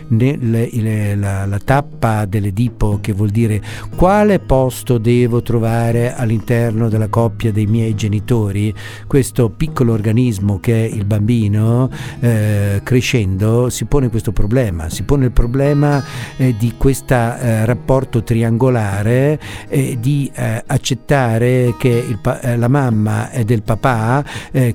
nel, 0.08 1.18
la, 1.18 1.46
la 1.46 1.58
tappa 1.58 2.24
dell'Edipo 2.24 2.98
che 3.00 3.12
vuol 3.12 3.30
dire 3.30 3.60
quale 3.94 4.40
posto 4.40 4.98
devo 4.98 5.42
trovare 5.42 6.14
all'interno 6.14 6.88
della 6.88 7.08
coppia 7.08 7.26
coppia 7.28 7.52
dei 7.52 7.66
miei 7.66 7.94
genitori, 7.94 8.74
questo 9.06 9.50
piccolo 9.50 9.92
organismo 9.92 10.58
che 10.60 10.86
è 10.86 10.94
il 10.94 11.04
bambino, 11.04 11.90
eh, 12.20 12.80
crescendo, 12.82 13.68
si 13.68 13.84
pone 13.84 14.08
questo 14.08 14.32
problema, 14.32 14.88
si 14.88 15.02
pone 15.02 15.26
il 15.26 15.32
problema 15.32 16.02
eh, 16.38 16.54
di 16.58 16.72
questo 16.78 17.14
eh, 17.14 17.66
rapporto 17.66 18.22
triangolare, 18.22 19.38
eh, 19.68 19.98
di 20.00 20.30
eh, 20.34 20.62
accettare 20.66 21.74
che 21.78 22.16
pa- 22.20 22.40
eh, 22.40 22.56
la 22.56 22.68
mamma 22.68 23.30
è 23.30 23.44
del 23.44 23.62
papà, 23.62 24.24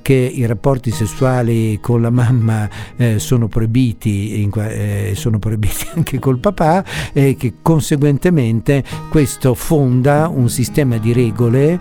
che 0.01 0.13
i 0.13 0.45
rapporti 0.45 0.91
sessuali 0.91 1.79
con 1.81 2.01
la 2.01 2.09
mamma 2.09 2.69
sono 3.17 3.47
proibiti, 3.47 4.41
in, 4.41 4.51
sono 5.13 5.39
proibiti 5.39 5.87
anche 5.95 6.19
col 6.19 6.37
papà 6.37 6.83
e 7.11 7.35
che 7.37 7.55
conseguentemente 7.61 8.83
questo 9.09 9.53
fonda 9.53 10.27
un 10.27 10.49
sistema 10.49 10.97
di 10.97 11.13
regole 11.13 11.79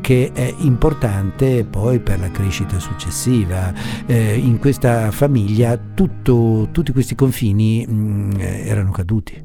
che 0.00 0.30
è 0.32 0.54
importante 0.58 1.64
poi 1.64 2.00
per 2.00 2.20
la 2.20 2.30
crescita 2.30 2.78
successiva. 2.78 3.72
Eh, 4.06 4.36
in 4.36 4.58
questa 4.58 5.10
famiglia 5.10 5.78
tutto, 5.94 6.68
tutti 6.72 6.92
questi 6.92 7.14
confini 7.14 7.86
mh, 7.86 7.92
mm, 7.92 8.30
erano 8.40 8.90
caduti. 8.90 9.42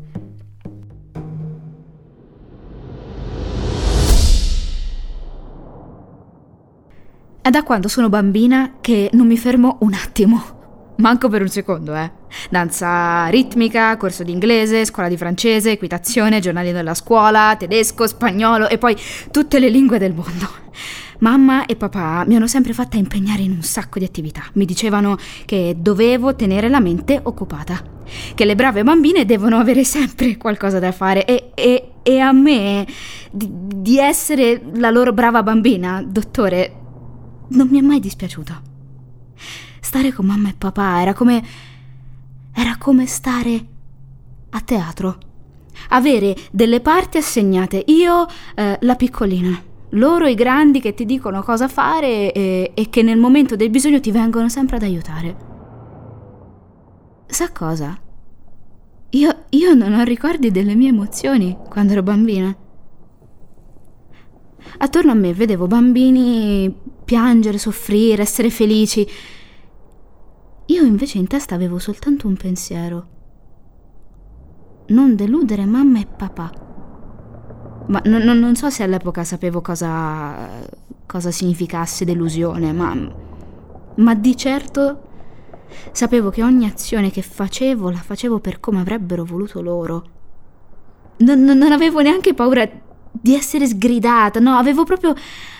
È 7.41 7.49
da 7.49 7.63
quando 7.63 7.87
sono 7.87 8.07
bambina 8.07 8.73
che 8.81 9.09
non 9.13 9.25
mi 9.25 9.37
fermo 9.37 9.77
un 9.81 9.93
attimo. 9.93 10.60
Manco 11.01 11.29
per 11.29 11.41
un 11.41 11.47
secondo, 11.47 11.95
eh. 11.95 12.11
Danza 12.51 13.25
ritmica, 13.25 13.97
corso 13.97 14.21
di 14.21 14.31
inglese, 14.31 14.85
scuola 14.85 15.09
di 15.09 15.17
francese, 15.17 15.71
equitazione, 15.71 16.39
giornali 16.39 16.71
della 16.71 16.93
scuola, 16.93 17.55
tedesco, 17.57 18.05
spagnolo 18.05 18.69
e 18.69 18.77
poi 18.77 18.95
tutte 19.31 19.57
le 19.57 19.69
lingue 19.69 19.97
del 19.97 20.13
mondo. 20.13 20.47
Mamma 21.19 21.65
e 21.65 21.75
papà 21.75 22.23
mi 22.27 22.35
hanno 22.35 22.45
sempre 22.45 22.73
fatta 22.73 22.97
impegnare 22.97 23.41
in 23.41 23.51
un 23.51 23.63
sacco 23.63 23.97
di 23.97 24.05
attività. 24.05 24.43
Mi 24.53 24.65
dicevano 24.65 25.17
che 25.45 25.75
dovevo 25.75 26.35
tenere 26.35 26.69
la 26.69 26.79
mente 26.79 27.19
occupata, 27.21 27.81
che 28.35 28.45
le 28.45 28.53
brave 28.53 28.83
bambine 28.83 29.25
devono 29.25 29.57
avere 29.57 29.83
sempre 29.83 30.37
qualcosa 30.37 30.77
da 30.77 30.91
fare 30.91 31.25
e, 31.25 31.49
e, 31.55 31.93
e 32.03 32.19
a 32.19 32.31
me 32.31 32.85
di, 33.31 33.49
di 33.51 33.97
essere 33.97 34.61
la 34.75 34.91
loro 34.91 35.13
brava 35.13 35.41
bambina, 35.41 36.03
dottore, 36.07 36.75
non 37.49 37.67
mi 37.69 37.79
è 37.79 37.81
mai 37.81 37.99
dispiaciuto. 37.99 38.69
Stare 39.81 40.13
con 40.13 40.27
mamma 40.27 40.49
e 40.49 40.55
papà 40.57 41.01
era 41.01 41.13
come... 41.13 41.43
era 42.53 42.77
come 42.77 43.05
stare 43.07 43.65
a 44.51 44.61
teatro. 44.61 45.17
Avere 45.89 46.35
delle 46.51 46.79
parti 46.79 47.17
assegnate, 47.17 47.83
io 47.87 48.25
eh, 48.55 48.77
la 48.79 48.95
piccolina, 48.95 49.61
loro 49.91 50.27
i 50.27 50.35
grandi 50.35 50.79
che 50.79 50.93
ti 50.93 51.05
dicono 51.05 51.41
cosa 51.41 51.67
fare 51.67 52.31
e, 52.31 52.71
e 52.73 52.89
che 52.89 53.01
nel 53.01 53.17
momento 53.17 53.55
del 53.55 53.69
bisogno 53.69 53.99
ti 53.99 54.11
vengono 54.11 54.47
sempre 54.47 54.77
ad 54.77 54.83
aiutare. 54.83 55.49
Sa 57.25 57.51
cosa? 57.51 57.97
Io, 59.09 59.35
io 59.49 59.73
non 59.73 59.93
ho 59.93 60.03
ricordi 60.03 60.51
delle 60.51 60.75
mie 60.75 60.89
emozioni 60.89 61.57
quando 61.69 61.93
ero 61.93 62.03
bambina. 62.03 62.55
Attorno 64.77 65.11
a 65.11 65.15
me 65.15 65.33
vedevo 65.33 65.67
bambini 65.67 66.73
piangere, 67.03 67.57
soffrire, 67.57 68.21
essere 68.21 68.49
felici 68.49 69.05
io 70.71 70.83
invece 70.83 71.17
in 71.17 71.27
testa 71.27 71.53
avevo 71.53 71.79
soltanto 71.79 72.27
un 72.27 72.37
pensiero. 72.37 73.07
Non 74.87 75.15
deludere 75.15 75.65
mamma 75.65 75.99
e 75.99 76.05
papà. 76.05 76.51
Ma 77.87 78.01
non, 78.05 78.21
non 78.21 78.55
so 78.55 78.69
se 78.69 78.83
all'epoca 78.83 79.25
sapevo 79.25 79.59
cosa, 79.59 80.63
cosa 81.05 81.29
significasse 81.29 82.05
delusione, 82.05 82.71
ma, 82.71 82.95
ma 83.95 84.15
di 84.15 84.37
certo 84.37 85.09
sapevo 85.91 86.29
che 86.29 86.43
ogni 86.43 86.65
azione 86.65 87.11
che 87.11 87.21
facevo 87.21 87.89
la 87.89 87.97
facevo 87.97 88.39
per 88.39 88.61
come 88.61 88.79
avrebbero 88.79 89.25
voluto 89.25 89.61
loro. 89.61 90.03
Non, 91.17 91.41
non, 91.43 91.57
non 91.57 91.73
avevo 91.73 91.99
neanche 91.99 92.33
paura 92.33 92.69
di 93.11 93.35
essere 93.35 93.67
sgridata, 93.67 94.39
no, 94.39 94.55
avevo 94.55 94.85
proprio, 94.85 95.13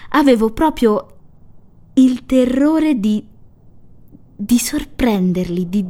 avevo 0.10 0.52
proprio 0.52 1.06
il 1.96 2.26
terrore 2.26 2.98
di 2.98 3.28
di 4.44 4.58
sorprenderli, 4.58 5.70
di, 5.70 5.86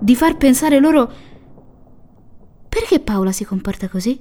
di 0.00 0.16
far 0.16 0.36
pensare 0.36 0.80
loro 0.80 1.10
perché 2.68 2.98
Paola 2.98 3.30
si 3.30 3.44
comporta 3.44 3.88
così? 3.88 4.20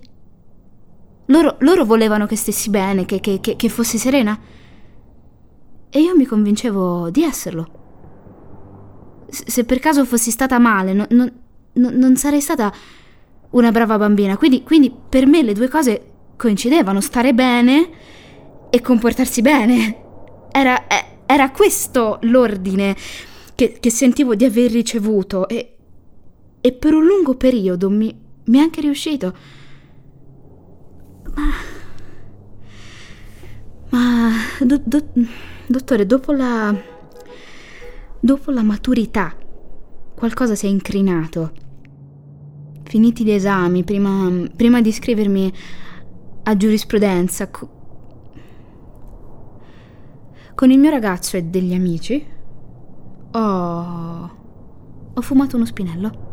Loro, 1.27 1.55
loro 1.61 1.85
volevano 1.85 2.27
che 2.27 2.35
stessi 2.35 2.69
bene, 2.69 3.05
che, 3.05 3.19
che, 3.19 3.39
che, 3.39 3.55
che, 3.55 3.69
fossi 3.69 3.97
serena. 3.97 4.39
E 5.89 5.99
io 5.99 6.15
mi 6.15 6.25
convincevo 6.25 7.09
di 7.09 7.23
esserlo. 7.23 7.81
Se 9.29 9.63
per 9.63 9.79
caso 9.79 10.05
fossi 10.05 10.29
stata 10.29 10.59
male, 10.59 10.93
non, 10.93 11.07
non, 11.09 11.31
non 11.73 12.15
sarei 12.15 12.41
stata 12.41 12.71
una 13.49 13.71
brava 13.71 13.97
bambina. 13.97 14.37
Quindi, 14.37 14.61
quindi 14.61 14.93
per 15.09 15.25
me 15.25 15.41
le 15.41 15.53
due 15.53 15.67
cose 15.67 16.11
coincidevano, 16.37 17.01
stare 17.01 17.33
bene 17.33 17.89
e 18.69 18.81
comportarsi 18.81 19.41
bene. 19.41 20.01
Era, 20.51 20.85
eh, 20.85 21.12
era 21.33 21.49
questo 21.49 22.19
l'ordine 22.23 22.95
che, 23.55 23.77
che 23.79 23.89
sentivo 23.89 24.35
di 24.35 24.45
aver 24.45 24.71
ricevuto 24.71 25.47
e, 25.47 25.77
e 26.62 26.71
per 26.73 26.93
un 26.93 27.05
lungo 27.05 27.36
periodo 27.36 27.89
mi, 27.89 28.15
mi 28.45 28.58
è 28.58 28.62
anche 28.62 28.81
riuscito. 28.81 29.36
Ma... 31.36 31.43
Ma... 33.89 34.31
Do, 34.60 34.81
do, 34.84 35.03
dottore, 35.67 36.05
dopo 36.05 36.31
la... 36.31 36.91
Dopo 38.19 38.51
la 38.51 38.63
maturità 38.63 39.36
qualcosa 40.15 40.55
si 40.55 40.67
è 40.67 40.69
incrinato. 40.69 41.51
Finiti 42.84 43.25
gli 43.25 43.31
esami, 43.31 43.84
prima, 43.84 44.31
prima 44.55 44.81
di 44.81 44.89
iscrivermi 44.89 45.51
a 46.43 46.55
giurisprudenza, 46.55 47.49
co- 47.49 47.83
con 50.55 50.71
il 50.71 50.79
mio 50.79 50.89
ragazzo 50.89 51.37
e 51.37 51.43
degli 51.43 51.73
amici 51.73 52.25
ho... 53.31 54.31
ho 55.13 55.21
fumato 55.21 55.55
uno 55.55 55.65
spinello. 55.65 56.31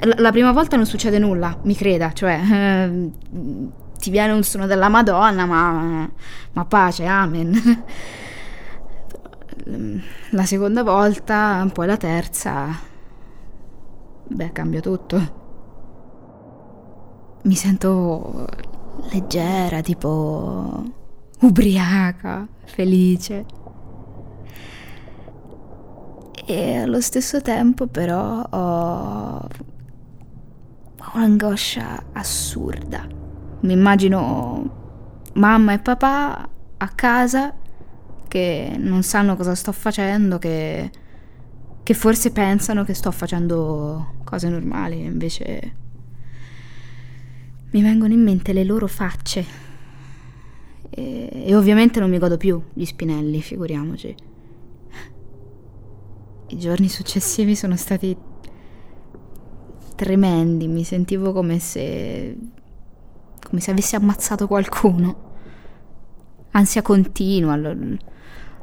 La, 0.00 0.30
prima 0.30 0.52
volta 0.52 0.76
non 0.76 0.86
succede 0.86 1.18
nulla, 1.18 1.58
mi 1.62 1.74
creda, 1.74 2.12
cioè 2.12 2.40
eh, 2.40 3.10
ti 3.98 4.10
viene 4.10 4.32
un 4.32 4.44
suono 4.44 4.66
della 4.66 4.88
Madonna, 4.88 5.44
ma, 5.44 6.08
ma 6.52 6.64
pace, 6.64 7.04
amen. 7.04 7.84
La 10.30 10.44
seconda 10.44 10.82
volta, 10.82 11.68
poi 11.72 11.86
la 11.86 11.96
terza, 11.98 12.68
beh, 14.26 14.52
cambia 14.52 14.80
tutto. 14.80 15.36
Mi 17.42 17.54
sento 17.54 18.46
leggera, 19.10 19.80
tipo 19.82 20.97
ubriaca, 21.40 22.46
felice. 22.64 23.44
E 26.46 26.76
allo 26.76 27.00
stesso 27.00 27.42
tempo 27.42 27.86
però 27.86 28.42
ho 28.42 29.48
un'angoscia 31.14 32.04
assurda. 32.12 33.06
Mi 33.60 33.72
immagino 33.72 34.76
mamma 35.34 35.74
e 35.74 35.78
papà 35.78 36.48
a 36.76 36.88
casa 36.88 37.54
che 38.28 38.76
non 38.78 39.02
sanno 39.02 39.36
cosa 39.36 39.54
sto 39.54 39.72
facendo, 39.72 40.38
che, 40.38 40.90
che 41.82 41.94
forse 41.94 42.30
pensano 42.30 42.84
che 42.84 42.94
sto 42.94 43.10
facendo 43.10 44.14
cose 44.24 44.48
normali, 44.48 45.04
invece 45.04 45.74
mi 47.70 47.82
vengono 47.82 48.12
in 48.12 48.22
mente 48.22 48.52
le 48.52 48.64
loro 48.64 48.86
facce 48.86 49.67
e, 50.98 51.44
e 51.46 51.54
ovviamente 51.54 52.00
non 52.00 52.10
mi 52.10 52.18
godo 52.18 52.36
più 52.36 52.60
gli 52.72 52.84
spinelli, 52.84 53.40
figuriamoci. 53.40 54.14
I 56.48 56.58
giorni 56.58 56.88
successivi 56.88 57.54
sono 57.54 57.76
stati 57.76 58.16
tremendi, 59.94 60.66
mi 60.66 60.82
sentivo 60.84 61.32
come 61.32 61.58
se 61.58 62.36
come 63.48 63.60
se 63.60 63.70
avessi 63.70 63.94
ammazzato 63.94 64.46
qualcuno. 64.46 65.26
Ansia 66.50 66.82
continua, 66.82 67.56
lo, 67.56 67.74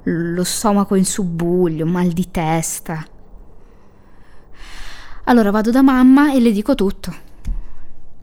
lo 0.04 0.44
stomaco 0.44 0.96
in 0.96 1.06
subbuglio, 1.06 1.86
mal 1.86 2.10
di 2.10 2.30
testa. 2.30 3.06
Allora 5.24 5.50
vado 5.50 5.72
da 5.72 5.82
mamma 5.82 6.34
e 6.34 6.40
le 6.40 6.52
dico 6.52 6.76
tutto. 6.76 7.14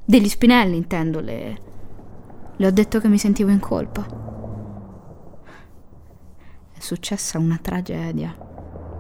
Degli 0.05 0.29
spinelli 0.29 0.77
intendo, 0.77 1.20
le, 1.20 1.71
le 2.56 2.66
ho 2.66 2.70
detto 2.70 3.00
che 3.00 3.08
mi 3.08 3.18
sentivo 3.18 3.50
in 3.50 3.60
colpa. 3.60 4.06
È 6.72 6.78
successa 6.80 7.38
una 7.38 7.58
tragedia. 7.60 8.36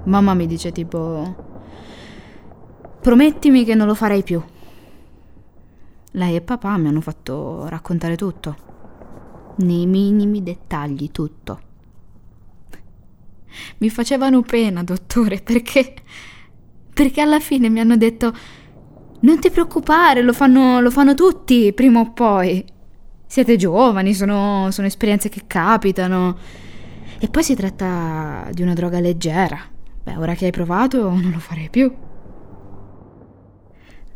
Mamma 0.04 0.34
mi 0.34 0.46
dice 0.46 0.72
tipo... 0.72 1.50
Promettimi 3.00 3.64
che 3.64 3.74
non 3.74 3.86
lo 3.86 3.94
farai 3.94 4.22
più. 4.22 4.42
Lei 6.12 6.36
e 6.36 6.40
papà 6.40 6.76
mi 6.76 6.88
hanno 6.88 7.00
fatto 7.00 7.68
raccontare 7.68 8.16
tutto. 8.16 8.56
Nei 9.56 9.86
minimi 9.86 10.42
dettagli 10.42 11.10
tutto. 11.10 11.60
Mi 13.78 13.90
facevano 13.90 14.42
pena, 14.42 14.82
dottore, 14.82 15.40
perché... 15.40 15.94
Perché 16.94 17.20
alla 17.20 17.40
fine 17.40 17.68
mi 17.68 17.80
hanno 17.80 17.96
detto... 17.96 18.34
Non 19.20 19.38
ti 19.38 19.50
preoccupare, 19.50 20.22
lo 20.22 20.32
fanno, 20.32 20.80
lo 20.80 20.90
fanno 20.90 21.14
tutti, 21.14 21.72
prima 21.72 22.00
o 22.00 22.12
poi. 22.12 22.64
Siete 23.32 23.56
giovani, 23.56 24.12
sono, 24.12 24.70
sono 24.72 24.86
esperienze 24.86 25.30
che 25.30 25.44
capitano. 25.46 26.36
E 27.18 27.28
poi 27.28 27.42
si 27.42 27.54
tratta 27.54 28.46
di 28.52 28.60
una 28.60 28.74
droga 28.74 29.00
leggera. 29.00 29.58
Beh, 30.02 30.16
ora 30.16 30.34
che 30.34 30.44
hai 30.44 30.50
provato, 30.50 31.08
non 31.08 31.30
lo 31.30 31.38
farei 31.38 31.70
più. 31.70 31.90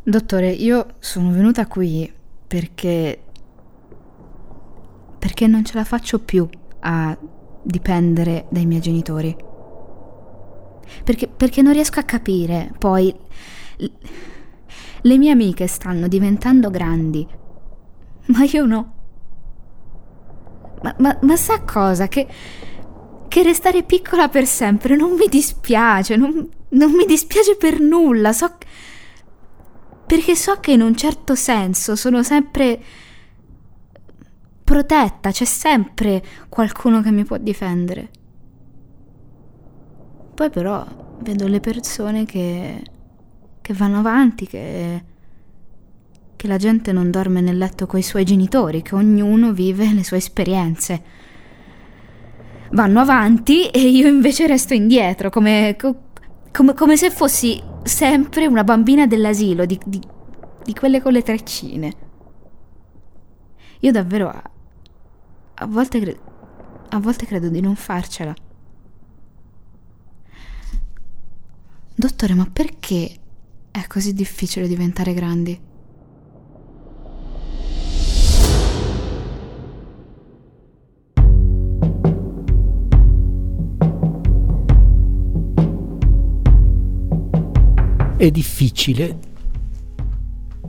Dottore, 0.03 0.51
io 0.51 0.97
sono 0.99 1.31
venuta 1.31 1.65
qui 1.65 2.13
perché. 2.45 3.23
perché 5.17 5.47
non 5.47 5.65
ce 5.65 5.73
la 5.73 5.83
faccio 5.83 6.19
più 6.19 6.47
a 6.81 7.17
dipendere 7.63 8.45
dai 8.51 8.67
miei 8.67 8.81
genitori. 8.81 9.35
Perché, 11.03 11.27
perché 11.27 11.63
non 11.63 11.73
riesco 11.73 11.99
a 11.99 12.03
capire, 12.03 12.71
poi. 12.77 13.11
Le 15.01 15.17
mie 15.17 15.31
amiche 15.31 15.65
stanno 15.65 16.07
diventando 16.07 16.69
grandi, 16.69 17.27
ma 18.27 18.43
io 18.43 18.65
no. 18.67 18.96
Ma, 20.81 20.95
ma, 20.99 21.17
ma 21.21 21.35
sa 21.35 21.61
cosa? 21.61 22.07
Che, 22.07 22.27
che 23.27 23.43
restare 23.43 23.83
piccola 23.83 24.29
per 24.29 24.45
sempre 24.45 24.95
non 24.95 25.11
mi 25.11 25.27
dispiace, 25.27 26.15
non, 26.15 26.49
non 26.69 26.91
mi 26.91 27.05
dispiace 27.05 27.55
per 27.55 27.79
nulla, 27.79 28.33
so 28.33 28.57
perché 30.05 30.35
so 30.35 30.59
che 30.61 30.71
in 30.71 30.81
un 30.81 30.95
certo 30.95 31.35
senso 31.35 31.95
sono 31.95 32.23
sempre 32.23 32.79
protetta, 34.63 35.31
c'è 35.31 35.45
sempre 35.45 36.23
qualcuno 36.47 37.01
che 37.01 37.11
mi 37.11 37.25
può 37.25 37.37
difendere. 37.37 38.09
Poi 40.33 40.49
però 40.49 40.85
vedo 41.19 41.47
le 41.47 41.59
persone 41.59 42.25
che, 42.25 42.83
che 43.59 43.73
vanno 43.73 43.99
avanti, 43.99 44.47
che, 44.47 45.03
che 46.37 46.47
la 46.47 46.57
gente 46.57 46.93
non 46.93 47.11
dorme 47.11 47.41
nel 47.41 47.57
letto 47.57 47.87
coi 47.87 48.03
suoi 48.03 48.23
genitori, 48.23 48.83
che 48.83 48.95
ognuno 48.95 49.51
vive 49.51 49.91
le 49.91 50.03
sue 50.03 50.17
esperienze. 50.17 51.03
Vanno 52.71 52.99
avanti 52.99 53.67
e 53.69 53.79
io 53.79 54.07
invece 54.07 54.45
resto 54.45 54.73
indietro, 54.73 55.29
come, 55.29 55.75
come, 56.51 56.73
come 56.73 56.95
se 56.95 57.09
fossi 57.09 57.61
sempre 57.83 58.45
una 58.45 58.63
bambina 58.63 59.07
dell'asilo, 59.07 59.65
di, 59.65 59.79
di, 59.83 59.99
di 60.63 60.73
quelle 60.73 61.01
con 61.01 61.11
le 61.11 61.23
treccine. 61.23 61.93
Io 63.79 63.91
davvero 63.91 64.29
a 64.29 65.65
volte, 65.65 65.99
cre- 65.99 66.19
a 66.89 66.99
volte 66.99 67.25
credo 67.25 67.49
di 67.49 67.61
non 67.61 67.75
farcela. 67.75 68.33
Dottore, 71.95 72.35
ma 72.35 72.47
perché 72.51 73.11
è 73.71 73.87
così 73.87 74.13
difficile 74.13 74.67
diventare 74.67 75.15
grandi? 75.15 75.59
È 88.17 88.31
difficile 88.31 89.19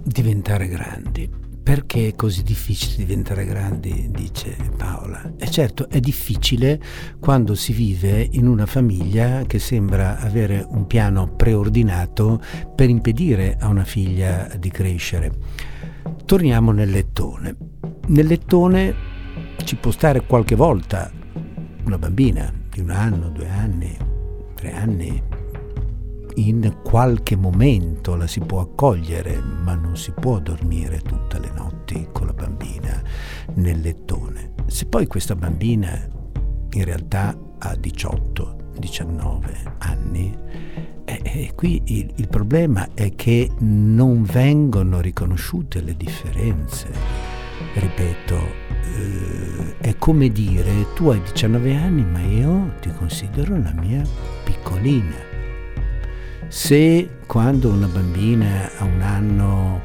diventare 0.05 0.69
grandi 0.69 1.31
perché 1.63 2.09
è 2.09 2.15
così 2.15 2.43
difficile 2.43 3.07
diventare 3.07 3.47
grandi, 3.47 4.11
dice 4.11 4.55
Paola. 4.77 5.33
E 5.39 5.51
certo 5.51 5.89
è 5.89 5.99
difficile 5.99 6.79
quando 7.19 7.55
si 7.55 7.73
vive 7.73 8.29
in 8.33 8.47
una 8.47 8.67
famiglia 8.67 9.45
che 9.47 9.59
sembra 9.59 10.19
avere 10.19 10.63
un 10.69 10.87
piano 10.87 11.27
preordinato 11.27 12.39
per 12.75 12.91
impedire 12.91 13.57
a 13.59 13.69
una 13.69 13.85
figlia 13.85 14.55
di 14.59 14.71
crescere. 14.71 15.33
Torniamo 16.27 16.71
nel 16.71 16.91
lettone. 16.91 17.57
Nel 18.09 18.27
lettone 18.27 18.95
ci 19.65 19.77
può 19.77 19.91
stare 19.91 20.27
qualche 20.27 20.55
volta 20.55 21.11
una 21.87 21.97
bambina 21.97 22.53
di 22.71 22.81
un 22.81 22.91
anno, 22.91 23.31
due 23.31 23.49
anni, 23.49 23.97
tre 24.55 24.73
anni, 24.75 25.28
in 26.47 26.79
qualche 26.83 27.37
momento 27.37 28.15
la 28.15 28.27
si 28.27 28.41
può 28.41 28.61
accogliere, 28.61 29.41
ma 29.41 29.75
non 29.75 29.97
si 29.97 30.13
può 30.13 30.39
dormire 30.39 31.01
tutte 31.01 31.41
le 31.41 31.51
notti 31.55 32.09
con 32.13 32.27
la 32.27 32.33
bambina 32.33 33.03
nel 33.55 33.81
lettone. 33.81 34.53
Se 34.67 34.87
poi 34.87 35.07
questa 35.07 35.35
bambina 35.35 36.09
in 36.71 36.85
realtà 36.85 37.37
ha 37.59 37.73
18-19 37.73 39.75
anni, 39.79 40.37
eh, 41.05 41.21
eh, 41.25 41.53
qui 41.55 41.83
il, 41.87 42.13
il 42.17 42.29
problema 42.29 42.89
è 42.95 43.15
che 43.15 43.51
non 43.59 44.23
vengono 44.23 45.01
riconosciute 45.01 45.81
le 45.81 45.97
differenze. 45.97 46.89
Ripeto, 47.75 48.37
eh, 48.37 49.79
è 49.79 49.97
come 49.97 50.31
dire 50.31 50.93
tu 50.95 51.09
hai 51.09 51.21
19 51.21 51.75
anni 51.75 52.05
ma 52.05 52.21
io 52.21 52.75
ti 52.81 52.93
considero 52.93 53.57
la 53.57 53.73
mia 53.73 54.03
piccolina 54.45 55.28
se 56.49 57.09
quando 57.27 57.69
una 57.69 57.87
bambina 57.87 58.71
a 58.79 58.85
un 58.85 59.03
anno 59.03 59.83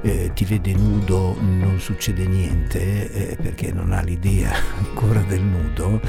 eh, 0.00 0.30
ti 0.34 0.44
vede 0.46 0.72
nudo 0.72 1.36
non 1.40 1.78
succede 1.78 2.26
niente 2.26 3.12
eh, 3.12 3.36
perché 3.36 3.70
non 3.70 3.92
ha 3.92 4.00
l'idea 4.00 4.52
ancora 4.78 5.20
del 5.20 5.42
nudo, 5.42 6.00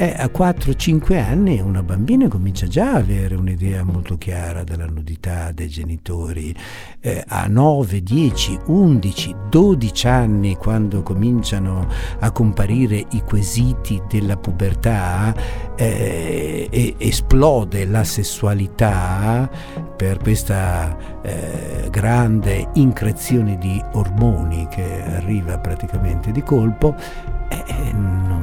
eh, 0.00 0.14
a 0.16 0.30
4-5 0.34 1.18
anni 1.18 1.60
una 1.60 1.82
bambina 1.82 2.26
comincia 2.26 2.66
già 2.66 2.92
a 2.92 2.96
avere 2.96 3.34
un'idea 3.34 3.84
molto 3.84 4.16
chiara 4.16 4.64
della 4.64 4.86
nudità 4.86 5.52
dei 5.52 5.68
genitori. 5.68 6.54
Eh, 7.00 7.22
a 7.28 7.46
9, 7.46 8.02
10, 8.02 8.60
11, 8.64 9.34
12 9.50 10.06
anni, 10.06 10.56
quando 10.56 11.02
cominciano 11.02 11.86
a 12.18 12.30
comparire 12.30 13.04
i 13.10 13.22
quesiti 13.22 14.00
della 14.08 14.38
pubertà, 14.38 15.34
eh, 15.76 16.94
esplode 16.96 17.84
la 17.84 18.04
sessualità 18.04 19.50
per 19.96 20.16
questa 20.16 21.20
eh, 21.20 21.88
grande 21.90 22.70
increzione 22.74 23.58
di 23.58 23.82
ormoni 23.92 24.66
che 24.70 25.02
arriva 25.02 25.58
praticamente 25.58 26.30
di 26.30 26.42
colpo, 26.42 26.94
eh, 27.50 27.92
non, 27.92 28.39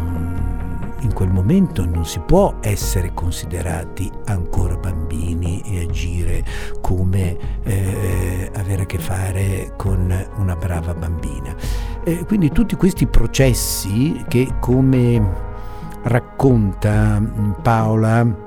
quel 1.17 1.31
momento 1.31 1.83
non 1.83 2.05
si 2.05 2.19
può 2.19 2.59
essere 2.61 3.11
considerati 3.11 4.07
ancora 4.25 4.75
bambini 4.75 5.63
e 5.65 5.81
agire 5.81 6.45
come 6.79 7.35
eh, 7.63 8.51
avere 8.53 8.83
a 8.83 8.85
che 8.85 8.99
fare 8.99 9.73
con 9.77 10.15
una 10.37 10.55
brava 10.55 10.93
bambina. 10.93 11.55
Eh, 12.03 12.23
quindi 12.23 12.51
tutti 12.51 12.75
questi 12.75 13.07
processi 13.07 14.23
che 14.27 14.57
come 14.59 15.19
racconta 16.03 17.19
Paola 17.63 18.46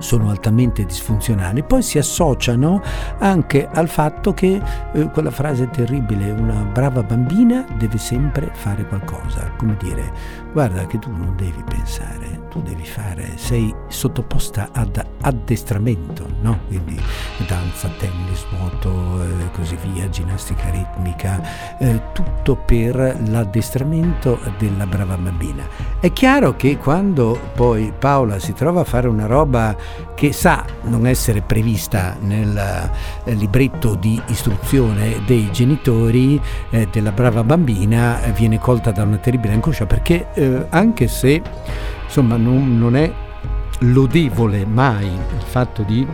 sono 0.00 0.30
altamente 0.30 0.84
disfunzionali, 0.84 1.62
poi 1.62 1.82
si 1.82 1.98
associano 1.98 2.82
anche 3.18 3.68
al 3.72 3.88
fatto 3.88 4.34
che 4.34 4.60
eh, 4.92 5.10
quella 5.10 5.30
frase 5.30 5.68
terribile, 5.70 6.30
una 6.30 6.62
brava 6.62 7.02
bambina 7.02 7.64
deve 7.76 7.98
sempre 7.98 8.50
fare 8.52 8.86
qualcosa, 8.86 9.52
come 9.56 9.76
dire, 9.78 10.12
guarda 10.52 10.86
che 10.86 10.98
tu 10.98 11.10
non 11.10 11.34
devi 11.36 11.62
pensare, 11.62 12.48
tu 12.50 12.60
devi 12.62 12.84
fare, 12.84 13.32
sei 13.36 13.72
sottoposta 13.88 14.70
ad 14.72 15.02
addestramento, 15.20 16.26
no? 16.40 16.60
Quindi 16.66 17.00
danza, 17.46 17.88
tennis, 17.98 18.44
nuoto 18.50 19.22
eh, 19.22 19.50
così 19.52 19.76
via, 19.92 20.08
ginnastica 20.08 20.70
ritmica, 20.70 21.40
eh, 21.78 22.00
tutto 22.12 22.56
per 22.56 23.18
l'addestramento 23.26 24.38
della 24.58 24.86
brava 24.86 25.16
bambina. 25.16 25.64
È 26.00 26.12
chiaro 26.12 26.56
che 26.56 26.76
quando 26.76 27.38
poi 27.54 27.92
Paola 27.96 28.38
si 28.38 28.52
trova 28.52 28.80
a 28.80 28.84
fare 28.84 29.06
una 29.08 29.26
roba 29.26 29.76
che 30.14 30.32
sa 30.32 30.64
non 30.82 31.06
essere 31.06 31.40
prevista 31.40 32.16
nel 32.20 32.56
eh, 33.24 33.32
libretto 33.34 33.94
di 33.94 34.20
istruzione 34.28 35.22
dei 35.26 35.50
genitori 35.50 36.40
eh, 36.70 36.88
della 36.90 37.12
brava 37.12 37.42
bambina, 37.42 38.20
viene 38.34 38.58
colta 38.58 38.90
da 38.90 39.02
una 39.02 39.16
terribile 39.16 39.54
angoscia 39.54 39.86
perché 39.86 40.28
eh, 40.34 40.66
anche 40.68 41.08
se 41.08 41.42
insomma 42.04 42.36
non, 42.36 42.78
non 42.78 42.96
è 42.96 43.12
lodevole 43.80 44.66
mai 44.66 45.06
il 45.06 45.42
fatto 45.42 45.82
di 45.82 46.06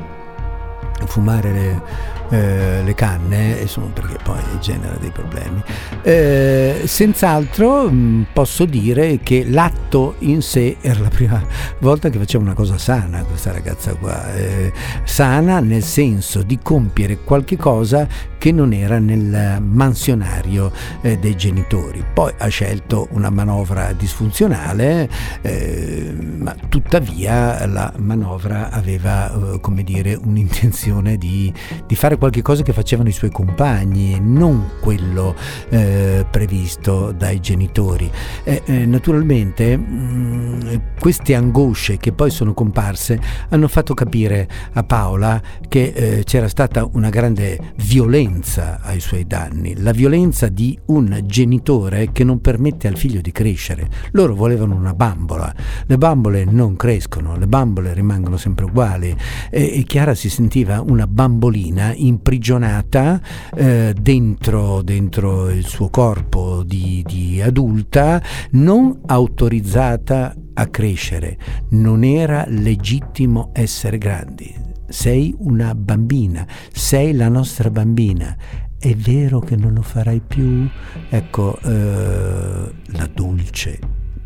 fumare 1.07 1.53
le, 1.53 1.83
eh, 2.31 2.83
le 2.85 2.95
canne, 2.95 3.59
insomma, 3.61 3.89
perché 3.93 4.17
poi 4.23 4.41
genera 4.61 4.97
dei 4.99 5.11
problemi. 5.11 5.63
Eh, 6.03 6.83
senz'altro 6.85 7.91
mh, 7.91 7.95
mm, 7.95 8.23
posso 8.33 8.65
dire 8.65 9.21
che 9.23 9.45
l'atto 9.49 10.15
in 10.21 10.43
sé 10.43 10.77
era 10.81 11.01
la 11.01 11.09
prima 11.09 11.43
volta 11.81 12.09
che 12.09 12.19
faceva 12.19 12.45
una 12.45 12.55
cosa 12.55 12.79
sana 12.79 13.23
questa 13.23 13.53
ragazza 13.53 13.95
qua, 13.95 14.35
eh, 14.35 14.73
sana 15.05 15.61
nel 15.61 15.83
senso 15.83 16.43
di 16.43 16.59
compiere 16.63 17.19
qualche 17.19 17.57
cosa 17.57 18.07
che 18.39 18.53
non 18.53 18.73
era 18.73 18.99
nel 18.99 19.61
mansionario 19.61 20.71
eh, 21.01 21.19
dei 21.19 21.37
genitori. 21.37 22.05
Poi 22.13 22.33
ha 22.39 22.47
scelto 22.49 23.09
una 23.11 23.31
manovra 23.31 23.93
disfunzionale, 23.93 25.09
eh, 25.43 26.15
ma 26.39 26.55
tuttavia 26.69 27.67
la 27.67 27.93
manovra 27.97 28.71
aveva, 28.71 29.59
come 29.61 29.83
dire, 29.83 30.15
un'intenzione 30.15 31.17
di, 31.17 31.53
di 31.87 31.95
fare 31.95 32.16
fare 32.17 32.19
qualche 32.19 32.43
cosa 32.43 32.63
che 32.63 32.73
facevano 32.73 33.09
i 33.09 33.13
suoi 33.13 33.31
compagni, 33.31 34.19
non 34.21 34.71
quello 34.81 35.35
eh, 35.69 36.27
previsto 36.31 37.13
dai 37.13 37.41
genitori. 37.41 38.11
Eh, 38.45 38.63
eh, 38.65 38.87
naturalmente 38.87 39.77
mh, 39.77 39.85
mm, 39.85 40.77
queste 40.99 41.35
angosce 41.35 41.99
che 41.99 42.13
poi 42.13 42.31
sono 42.31 42.55
comparse 42.55 43.21
hanno 43.51 43.69
fatto 43.69 43.95
capire 43.95 44.49
a 44.73 44.83
Paola 44.83 45.41
che 45.69 45.93
eh, 45.95 46.25
c'era 46.25 46.49
stata 46.49 46.89
una 46.93 47.11
grande 47.11 47.75
violenza 47.77 48.81
ai 48.83 49.01
suoi 49.01 49.27
danni, 49.27 49.75
la 49.81 49.93
violenza 49.93 50.49
di 50.49 50.79
un 50.87 51.23
genitore 51.25 52.11
che 52.13 52.25
non 52.25 52.41
permette 52.41 52.89
al 52.89 52.97
figlio 52.97 53.21
di 53.21 53.33
crescere. 53.33 53.89
Loro 54.13 54.35
volevano 54.35 54.75
una 54.75 54.95
bambola, 54.95 55.55
le 55.87 55.99
bambole 55.99 56.45
non 56.45 56.77
crescono, 56.77 57.37
le 57.37 57.47
bambole 57.47 57.93
rimangono 57.93 58.37
sempre 58.37 58.65
uguali 58.65 59.15
e, 59.51 59.79
e 59.79 59.83
Chiara 59.85 60.15
si 60.15 60.31
sentiva 60.31 60.81
una 60.81 61.07
bambolina 61.07 61.93
imprigionata 62.07 63.21
eh, 63.55 63.95
dentro, 63.99 64.83
dentro, 64.83 65.51
il 65.51 65.67
suo 65.67 65.89
corpo 65.89 66.63
di, 66.63 67.03
di 67.07 67.41
adulta, 67.43 68.23
non 68.53 69.01
autorizzata 69.07 70.35
a 70.55 70.67
crescere, 70.67 71.39
non 71.71 72.05
era 72.05 72.45
legittimo 72.49 73.51
essere 73.53 73.99
grandi. 73.99 74.55
Sei 74.89 75.35
una 75.39 75.75
bambina, 75.75 76.47
sei 76.73 77.13
la 77.13 77.29
nostra 77.29 77.71
bambina. 77.71 78.37
È 78.79 78.95
vero 78.95 79.41
che 79.41 79.57
non 79.57 79.75
lo 79.75 79.83
farai 79.83 80.21
più? 80.21 80.69
Ecco, 81.09 81.59
eh, 81.61 82.73
la 82.85 83.11
dolce, 83.13 83.79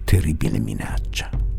terribile 0.05 0.59
minaccia. 0.59 1.50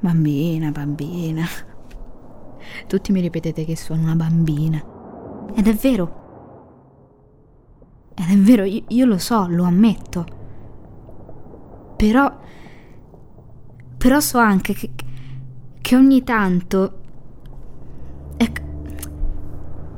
Bambina, 0.00 0.70
bambina. 0.70 1.46
Tutti 2.86 3.12
mi 3.12 3.20
ripetete 3.20 3.66
che 3.66 3.76
sono 3.76 4.00
una 4.00 4.14
bambina. 4.14 4.82
Ed 5.54 5.68
è 5.68 5.74
vero. 5.74 6.18
Ed 8.14 8.30
è 8.30 8.36
vero, 8.38 8.64
io, 8.64 8.82
io 8.88 9.04
lo 9.04 9.18
so, 9.18 9.46
lo 9.46 9.64
ammetto. 9.64 10.26
Però... 11.96 12.38
Però 13.98 14.20
so 14.20 14.38
anche 14.38 14.72
che, 14.72 14.90
che 15.80 15.96
ogni 15.96 16.24
tanto... 16.24 16.98
È, 18.38 18.50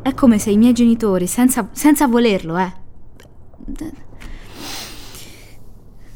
è 0.02 0.14
come 0.14 0.38
se 0.40 0.50
i 0.50 0.56
miei 0.56 0.72
genitori, 0.72 1.28
senza, 1.28 1.68
senza 1.70 2.08
volerlo, 2.08 2.58
eh... 2.58 2.72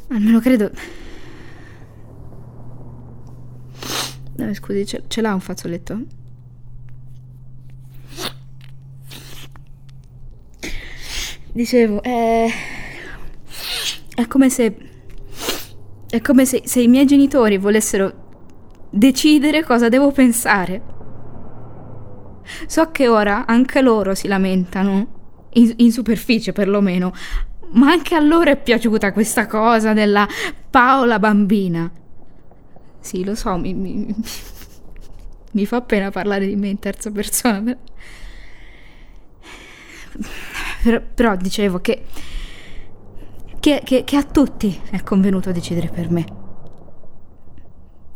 Almeno 0.08 0.40
credo 0.40 0.70
Eh, 4.46 4.54
scusi, 4.54 4.86
ce, 4.86 5.02
ce 5.08 5.20
l'ha 5.20 5.34
un 5.34 5.40
fazzoletto? 5.40 6.00
Dicevo, 11.52 12.02
è, 12.02 12.46
è 14.14 14.26
come 14.26 14.48
se... 14.50 14.76
È 16.08 16.20
come 16.20 16.44
se, 16.46 16.62
se 16.64 16.80
i 16.80 16.86
miei 16.86 17.04
genitori 17.04 17.58
volessero 17.58 18.24
decidere 18.90 19.64
cosa 19.64 19.88
devo 19.88 20.12
pensare. 20.12 20.94
So 22.66 22.92
che 22.92 23.08
ora 23.08 23.44
anche 23.46 23.82
loro 23.82 24.14
si 24.14 24.28
lamentano, 24.28 25.48
in, 25.54 25.74
in, 25.78 25.90
superficie 25.90 26.52
perlomeno, 26.52 27.12
ma 27.72 27.90
anche 27.90 28.14
a 28.14 28.20
loro 28.20 28.50
è 28.50 28.56
piaciuta 28.56 29.12
questa 29.12 29.48
cosa 29.48 29.92
della 29.92 30.28
Paola 30.70 31.18
bambina. 31.18 31.90
Sì, 33.06 33.22
lo 33.22 33.36
so, 33.36 33.56
mi, 33.56 33.72
mi, 33.72 34.12
mi 35.52 35.64
fa 35.64 35.80
pena 35.80 36.10
parlare 36.10 36.44
di 36.44 36.56
me 36.56 36.66
in 36.66 36.80
terza 36.80 37.08
persona. 37.12 37.78
Però, 40.82 41.00
però 41.14 41.36
dicevo 41.36 41.78
che, 41.80 42.04
che, 43.60 43.80
che, 43.84 44.02
che, 44.02 44.16
a 44.16 44.24
tutti 44.24 44.76
è 44.90 45.04
convenuto 45.04 45.52
decidere 45.52 45.88
per 45.88 46.10
me. 46.10 46.24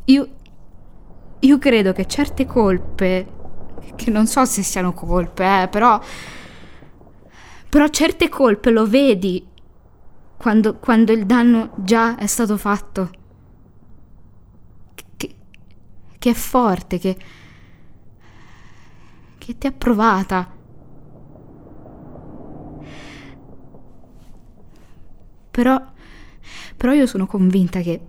Io, 0.07 0.29
io 1.39 1.59
credo 1.59 1.93
che 1.93 2.07
certe 2.07 2.45
colpe, 2.45 3.27
che 3.95 4.11
non 4.11 4.27
so 4.27 4.45
se 4.45 4.63
siano 4.63 4.93
colpe, 4.93 5.63
eh, 5.63 5.69
però, 5.69 6.01
però 7.69 7.87
certe 7.87 8.29
colpe 8.29 8.71
lo 8.71 8.89
vedi 8.89 9.47
quando, 10.37 10.79
quando 10.79 11.13
il 11.13 11.27
danno 11.27 11.75
già 11.77 12.17
è 12.17 12.27
stato 12.27 12.57
fatto 12.57 13.11
che 16.21 16.31
è 16.31 16.35
forte, 16.35 16.99
che, 16.99 17.17
che 19.39 19.57
ti 19.57 19.67
ha 19.67 19.73
provata. 19.73 20.55
Però, 25.51 25.83
però 26.77 26.93
io 26.93 27.07
sono 27.07 27.27
convinta 27.27 27.81
che, 27.81 28.01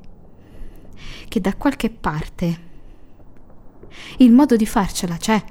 che 1.29 1.39
da 1.39 1.55
qualche 1.55 1.89
parte 1.89 2.69
il 4.17 4.33
modo 4.33 4.57
di 4.57 4.65
farcela 4.65 5.15
c'è. 5.15 5.41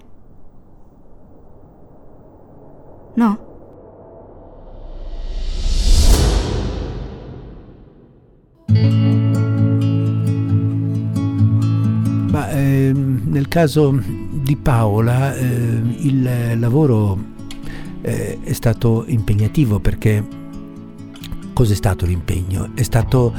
No? 3.15 3.49
Nel 12.49 13.49
caso 13.49 13.99
di 14.33 14.57
Paola 14.57 15.35
eh, 15.35 15.81
il 15.99 16.59
lavoro 16.59 17.19
eh, 18.03 18.39
è 18.43 18.53
stato 18.53 19.05
impegnativo 19.07 19.81
perché 19.81 20.25
cos'è 21.53 21.75
stato 21.75 22.07
l'impegno? 22.07 22.71
È 22.75 22.83
stato 22.83 23.33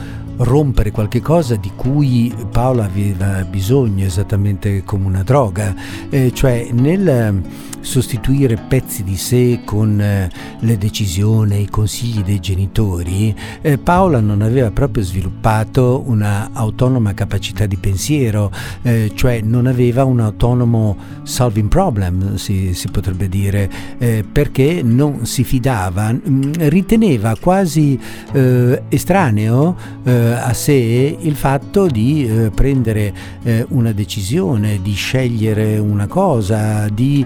rompere 0.44 0.92
qualche 0.92 1.22
cosa 1.22 1.56
di 1.56 1.72
cui 1.76 2.34
Paola 2.52 2.86
aveva 2.86 3.44
bisogno 3.44 4.06
esattamente 4.06 4.84
come 4.84 5.06
una 5.06 5.24
droga, 5.24 5.76
eh, 6.10 6.32
cioè 6.34 6.70
nel 6.72 7.42
sostituire 7.82 8.58
pezzi 8.68 9.04
di 9.04 9.18
sé 9.18 9.62
con 9.66 10.00
eh, 10.00 10.30
le 10.60 10.78
decisioni, 10.78 11.62
i 11.62 11.70
consigli 11.70 12.24
dei 12.24 12.40
genitori, 12.40 13.36
eh, 13.62 13.78
Paola 13.78 14.20
non 14.20 14.42
aveva 14.42 14.72
proprio 14.72 15.04
sviluppato 15.04 16.04
una 16.06 16.52
autonoma 16.54 17.14
capacità 17.14 17.66
di 17.66 17.78
pensiero, 17.78 18.52
eh, 18.84 19.12
cioè 19.14 19.42
non 19.42 19.66
aveva 19.66 20.06
un 20.06 20.20
autonomo 20.20 20.96
solving 21.24 21.68
problem, 21.68 22.36
si, 22.36 22.74
si 22.74 22.88
potrebbe 22.90 23.28
dire, 23.28 23.70
eh, 23.98 24.24
perché 24.30 24.82
non 24.84 25.26
si 25.26 25.44
fidava, 25.44 26.14
mm, 26.14 26.52
riteneva 26.58 27.36
quasi 27.40 28.00
estraneo 28.90 29.76
a 30.32 30.54
sé 30.54 31.18
il 31.20 31.36
fatto 31.36 31.88
di 31.88 32.50
prendere 32.54 33.14
una 33.70 33.92
decisione, 33.92 34.80
di 34.82 34.94
scegliere 34.94 35.78
una 35.78 36.08
cosa, 36.08 36.88
di 36.90 37.26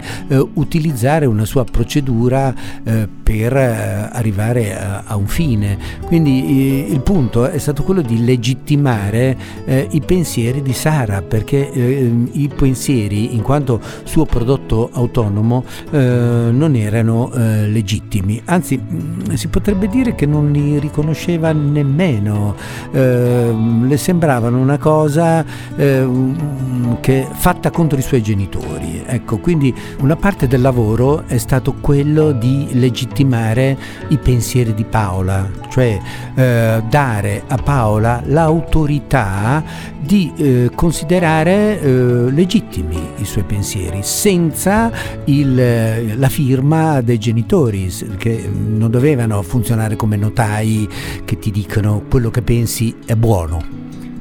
utilizzare 0.53 1.25
una 1.25 1.45
sua 1.45 1.63
procedura 1.63 2.53
eh, 2.83 3.07
per 3.25 3.57
eh, 3.57 4.09
arrivare 4.11 4.77
a, 5.03 5.15
un 5.15 5.25
fine. 5.25 5.77
Quindi 6.05 6.85
eh, 6.87 6.91
il 6.91 7.01
punto 7.01 7.49
è 7.49 7.57
stato 7.57 7.81
quello 7.81 8.01
di 8.01 8.23
legittimare 8.23 9.35
eh, 9.65 9.87
i 9.89 10.01
pensieri 10.01 10.61
di 10.61 10.73
Sara, 10.73 11.23
perché 11.23 11.71
eh, 11.71 12.11
i 12.33 12.49
pensieri, 12.55 13.33
in 13.33 13.41
quanto 13.41 13.81
suo 14.03 14.25
prodotto 14.25 14.91
autonomo, 14.93 15.65
eh, 15.89 15.97
non 15.97 16.75
erano 16.75 17.31
legittimi, 17.35 18.41
anzi 18.45 18.79
mm, 18.79 19.33
si 19.33 19.47
potrebbe 19.47 19.87
dire 19.87 20.13
che 20.13 20.25
non 20.25 20.51
li 20.51 20.77
riconosceva 20.79 21.51
nemmeno, 21.51 22.55
le 22.95 23.97
sembravano 23.97 24.57
una 24.57 24.77
cosa 24.77 25.43
che 25.75 27.27
fatta 27.29 27.69
contro 27.69 27.97
i 27.99 28.01
suoi 28.01 28.23
genitori. 28.23 29.03
Ecco, 29.05 29.37
quindi 29.37 29.73
una 29.99 30.15
parte 30.15 30.47
del 30.47 30.61
lavoro 30.61 31.23
è 31.27 31.37
stato 31.37 31.75
quello 31.81 32.31
di 32.31 32.69
legittimare 32.71 33.77
i 34.09 34.17
pensieri 34.17 34.73
di 34.73 34.85
Paola, 34.85 35.49
cioè 35.75 35.99
eh, 36.35 36.83
dare 36.89 37.43
a 37.47 37.57
Paola 37.57 38.23
l'autorità 38.25 39.61
di 39.99 40.31
eh, 40.37 40.71
considerare 40.73 41.81
eh, 41.81 42.31
legittimi 42.31 42.97
i 43.17 43.25
suoi 43.25 43.43
pensieri 43.43 43.99
senza 44.01 44.89
il, 45.25 46.17
la 46.17 46.29
firma 46.29 47.01
dei 47.01 47.17
genitori 47.17 47.91
che 48.15 48.49
non 48.49 48.89
dovevano 48.89 49.41
funzionare 49.41 49.97
come 49.97 50.15
notai 50.15 50.87
che 51.25 51.39
ti 51.39 51.51
dicono 51.51 52.03
quello 52.09 52.29
che 52.31 52.41
pensi 52.41 52.95
è 53.05 53.15
buono. 53.15 53.61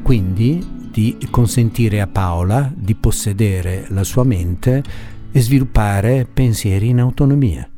Quindi 0.02 0.88
di 0.90 1.16
consentire 1.30 2.00
a 2.00 2.08
Paola 2.08 2.68
di 2.74 2.96
possedere 2.96 3.84
la 3.90 4.02
sua 4.02 4.24
mente 4.24 4.82
e 5.30 5.40
sviluppare 5.40 6.26
pensieri 6.32 6.88
in 6.88 6.98
autonomia. 6.98 7.68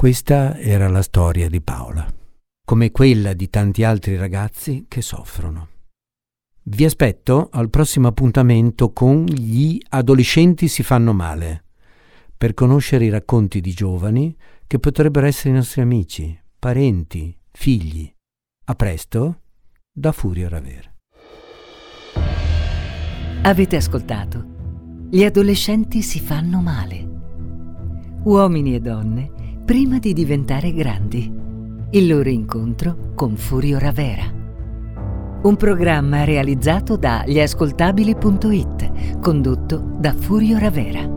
Questa 0.00 0.56
era 0.56 0.88
la 0.88 1.02
storia 1.02 1.50
di 1.50 1.60
Paola, 1.60 2.10
come 2.64 2.90
quella 2.90 3.34
di 3.34 3.50
tanti 3.50 3.84
altri 3.84 4.16
ragazzi 4.16 4.86
che 4.88 5.02
soffrono. 5.02 5.68
Vi 6.62 6.86
aspetto 6.86 7.50
al 7.52 7.68
prossimo 7.68 8.08
appuntamento 8.08 8.94
con 8.94 9.26
Gli 9.26 9.78
adolescenti 9.90 10.68
si 10.68 10.82
fanno 10.82 11.12
male, 11.12 11.64
per 12.34 12.54
conoscere 12.54 13.04
i 13.04 13.10
racconti 13.10 13.60
di 13.60 13.72
giovani 13.72 14.34
che 14.66 14.78
potrebbero 14.78 15.26
essere 15.26 15.50
i 15.50 15.56
nostri 15.56 15.82
amici, 15.82 16.34
parenti, 16.58 17.38
figli. 17.52 18.10
A 18.68 18.74
presto 18.74 19.40
da 19.92 20.12
Furio 20.12 20.48
Ravera. 20.48 20.90
Avete 23.42 23.76
ascoltato 23.76 24.46
gli 25.10 25.24
adolescenti 25.24 26.00
si 26.00 26.20
fanno 26.20 26.62
male. 26.62 27.06
Uomini 28.22 28.74
e 28.74 28.80
donne 28.80 29.40
prima 29.70 30.00
di 30.00 30.12
diventare 30.12 30.74
grandi. 30.74 31.32
Il 31.90 32.08
loro 32.08 32.28
incontro 32.28 33.12
con 33.14 33.36
Furio 33.36 33.78
Ravera. 33.78 34.24
un 35.42 35.54
programma 35.54 36.24
realizzato 36.24 36.96
da 36.96 37.22
gliascoltabili.it, 37.24 39.20
condotto 39.20 39.94
da 39.96 40.12
Furio 40.12 40.58
Ravera. 40.58 41.08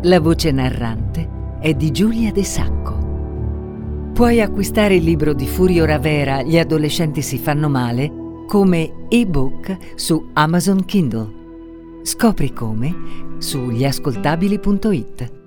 La 0.00 0.18
voce 0.18 0.50
narrante 0.50 1.28
è 1.60 1.74
di 1.74 1.90
Giulia 1.90 2.32
De 2.32 2.42
Sacco. 2.42 4.12
Puoi 4.14 4.40
acquistare 4.40 4.94
il 4.94 5.04
libro 5.04 5.34
di 5.34 5.46
Furio 5.46 5.84
Ravera 5.84 6.40
Gli 6.40 6.58
adolescenti 6.58 7.20
si 7.20 7.36
fanno 7.36 7.68
male 7.68 8.10
come 8.46 9.08
ebook 9.10 9.76
su 9.94 10.30
Amazon 10.32 10.86
Kindle. 10.86 11.32
Scopri 12.00 12.50
come 12.54 12.96
su 13.36 13.68
gliascoltabili.it. 13.68 15.37